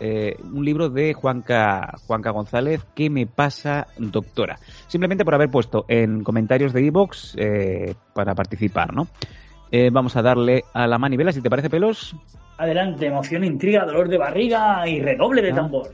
[0.01, 4.59] eh, un libro de Juanca, Juanca González, ¿Qué me pasa, doctora?
[4.88, 9.07] Simplemente por haber puesto en comentarios de iVoox eh, para participar, ¿no?
[9.90, 12.14] Vamos a darle a la manivela, si te parece, pelos.
[12.59, 15.55] Adelante, emoción, intriga, dolor de barriga y redoble de Ah.
[15.55, 15.88] tambor.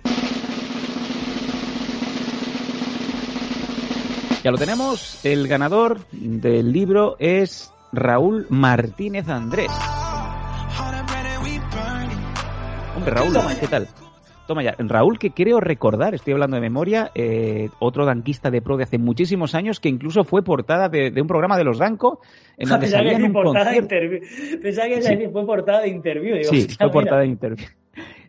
[4.43, 5.25] Ya lo tenemos.
[5.25, 9.71] El ganador del libro es Raúl Martínez Andrés.
[12.99, 13.33] Hombre, Raúl.
[13.61, 13.87] ¿qué tal?
[14.49, 14.75] Toma ya.
[14.79, 18.99] Raúl, que creo recordar, estoy hablando de memoria, eh, otro danquista de pro de hace
[18.99, 22.21] muchísimos años que incluso fue portada de, de un programa de los Danco
[22.57, 24.23] en donde Pensaba que un portada de.
[24.61, 25.17] Pensaba que Sí.
[25.33, 26.37] fue portada de interview.
[26.39, 26.91] Digo, Sí, fue mira.
[26.93, 27.67] portada de interview.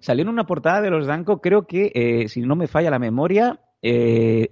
[0.02, 3.00] Salió en una portada de los Danco, creo que, eh, si no me falla la
[3.00, 4.50] memoria, eh,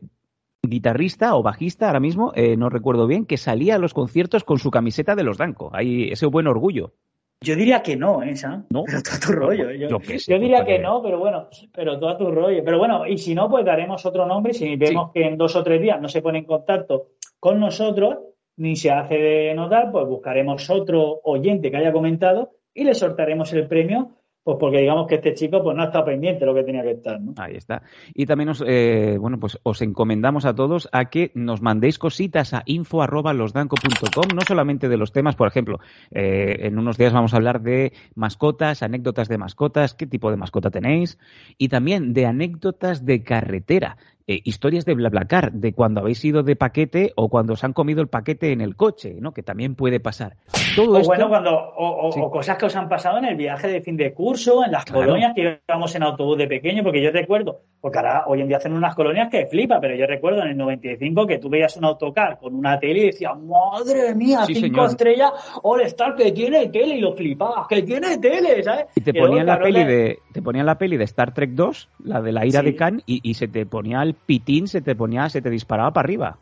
[0.64, 4.72] guitarrista o bajista, ahora mismo, no recuerdo bien, que salía a los conciertos con su
[4.72, 5.70] camiseta de los Danco.
[5.74, 6.94] Ahí ese buen orgullo.
[7.42, 8.66] Yo diría que no, ¿eh, Sam?
[8.70, 8.84] ¿No?
[8.84, 9.72] Pero todo tu rollo.
[9.72, 12.64] Yo, Yo diría pues, que no, pero bueno, pero todo tu rollo.
[12.64, 14.54] Pero bueno, y si no, pues daremos otro nombre.
[14.54, 17.10] Si vemos que en dos o tres días no se pone en contacto
[17.40, 18.18] con nosotros,
[18.58, 23.54] ni se hace de notar, pues buscaremos otro oyente que haya comentado y le sortearemos
[23.54, 24.12] el premio,
[24.48, 26.92] pues porque digamos que este chico pues no estado pendiente de lo que tenía que
[26.92, 27.34] estar, ¿no?
[27.36, 27.82] Ahí está.
[28.14, 32.54] Y también os, eh, bueno, pues os encomendamos a todos a que nos mandéis cositas
[32.54, 35.80] a info@losdanco.com, no solamente de los temas, por ejemplo,
[36.12, 40.38] eh, en unos días vamos a hablar de mascotas, anécdotas de mascotas, qué tipo de
[40.38, 41.20] mascota tenéis,
[41.58, 43.98] y también de anécdotas de carretera.
[44.28, 48.02] Eh, historias de BlaBlaCar, de cuando habéis ido de paquete o cuando os han comido
[48.02, 49.32] el paquete en el coche, ¿no?
[49.34, 50.36] Que también puede pasar.
[50.76, 52.20] Todo o esto, bueno, cuando, o, o- Sí.
[52.22, 54.84] o cosas que os han pasado en el viaje de fin de curso, en las
[54.86, 55.06] Claro.
[55.06, 58.58] colonias que íbamos en autobús de pequeño, porque yo recuerdo, porque ahora hoy en día
[58.58, 61.86] hacen unas colonias que flipa, pero yo recuerdo en el 95 que tú veías un
[61.86, 64.90] autocar con una tele y decías, madre mía, Sí, cinco señor.
[64.90, 65.32] estrellas,
[65.64, 68.88] All Star que tiene tele, y lo flipabas, que tiene tele, ¿sabes?
[68.96, 72.22] y te ponían la peli de te ponían la peli de Star Trek 2, la
[72.22, 72.66] de la ira Sí.
[72.68, 75.92] de Khan y, y se te ponía el pitín, se te ponía, se te disparaba
[75.92, 76.38] para arriba.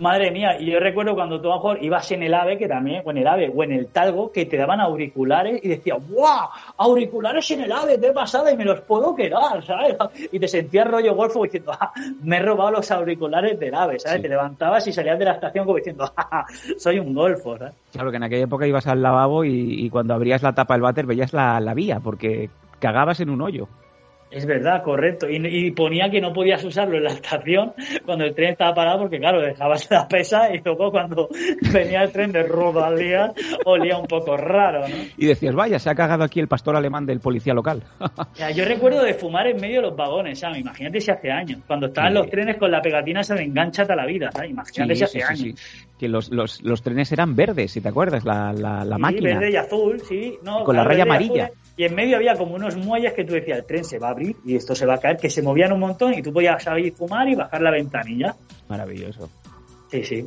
[0.00, 2.66] Madre mía, y yo recuerdo cuando tú a lo mejor ibas en el AVE, que
[2.66, 5.98] también, o en el AVE, o en el Talgo, que te daban auriculares y decías,
[6.08, 6.48] ¡guau!
[6.78, 9.96] Auriculares en el AVE, qué pasada, y me los puedo quedar, ¿sabes?
[10.32, 14.16] Y te sentías rollo golfo diciendo, "Ah, me he robado los auriculares del AVE, ¿sabes?
[14.16, 14.22] Sí.
[14.22, 16.46] Te levantabas y salías de la estación como diciendo, "Ja, ja,
[16.78, 17.74] soy un golfo, ¿sabes?
[17.92, 20.82] Claro que en aquella época ibas al lavabo y, y cuando abrías la tapa del
[20.82, 23.68] váter veías la, la vía, porque cagabas en un hoyo.
[24.30, 25.28] Es verdad, correcto.
[25.28, 27.72] Y, y ponía que no podías usarlo en la estación
[28.04, 31.28] cuando el tren estaba parado porque, claro, dejabas la pesa y luego cuando
[31.72, 33.32] venía el tren de Rodalías
[33.64, 34.94] olía un poco raro, ¿no?
[35.16, 37.82] Y decías, vaya, se ha cagado aquí el pastor alemán del policía local.
[38.36, 40.58] Ya, yo recuerdo de fumar en medio de los vagones, ¿sabes?
[40.58, 41.60] Imagínate si hace años.
[41.66, 42.18] Cuando estaban Sí.
[42.18, 44.50] los trenes con la pegatina se me engancha toda la vida, ¿sabes?
[44.50, 45.60] Imagínate si hace años.
[45.98, 49.38] Que los, los, los trenes eran verdes, si te acuerdas, la, la, la máquina.
[49.38, 50.38] verde y azul, sí.
[50.42, 51.44] No, Con la raya y amarilla.
[51.46, 54.08] azul, Y en medio había como unos muelles que tú decías, el tren se va
[54.08, 56.32] a abrir y esto se va a caer, que se movían un montón y tú
[56.32, 58.34] podías salir fumar y bajar la ventanilla.
[58.68, 59.28] Maravilloso.
[59.90, 60.26] Sí, sí.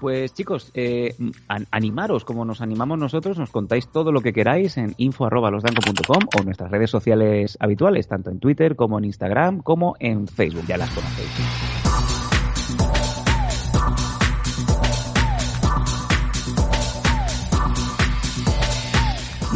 [0.00, 1.12] Pues chicos, eh,
[1.48, 6.38] an- animaros como nos animamos nosotros, nos contáis todo lo que queráis en info.losdanco.com o
[6.38, 10.76] en nuestras redes sociales habituales, tanto en Twitter como en Instagram como en Facebook, ya
[10.78, 11.87] las conocéis.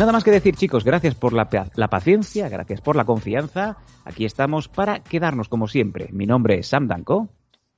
[0.02, 4.24] Nada más que decir chicos, gracias por la, la paciencia, gracias por la confianza, aquí
[4.24, 6.08] estamos para quedarnos como siempre.
[6.10, 7.28] Mi nombre es Sam Danco.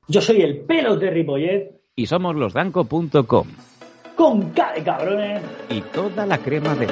[0.09, 3.47] Yo soy el pelo de Ripollet y somos losdanco.com
[4.16, 5.43] con K de cabrones.
[5.68, 6.87] y toda la crema de...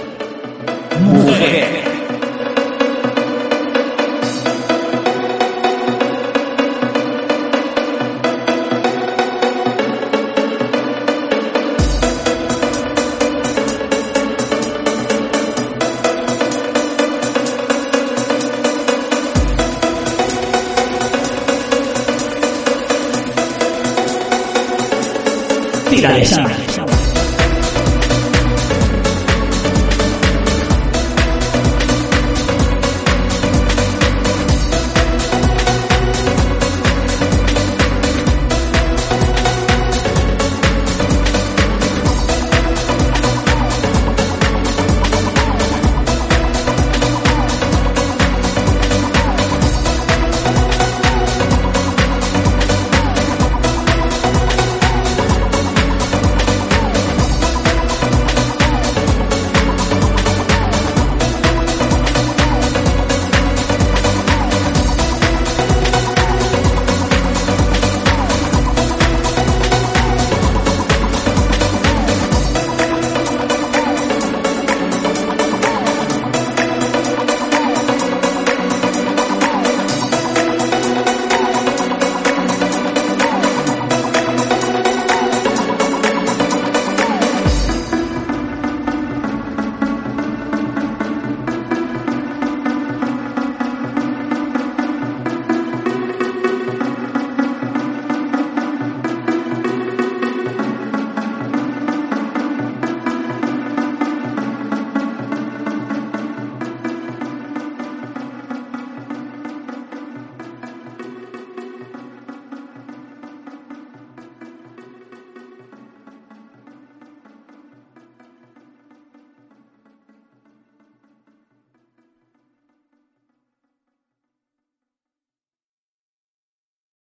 [26.24, 26.51] sangre.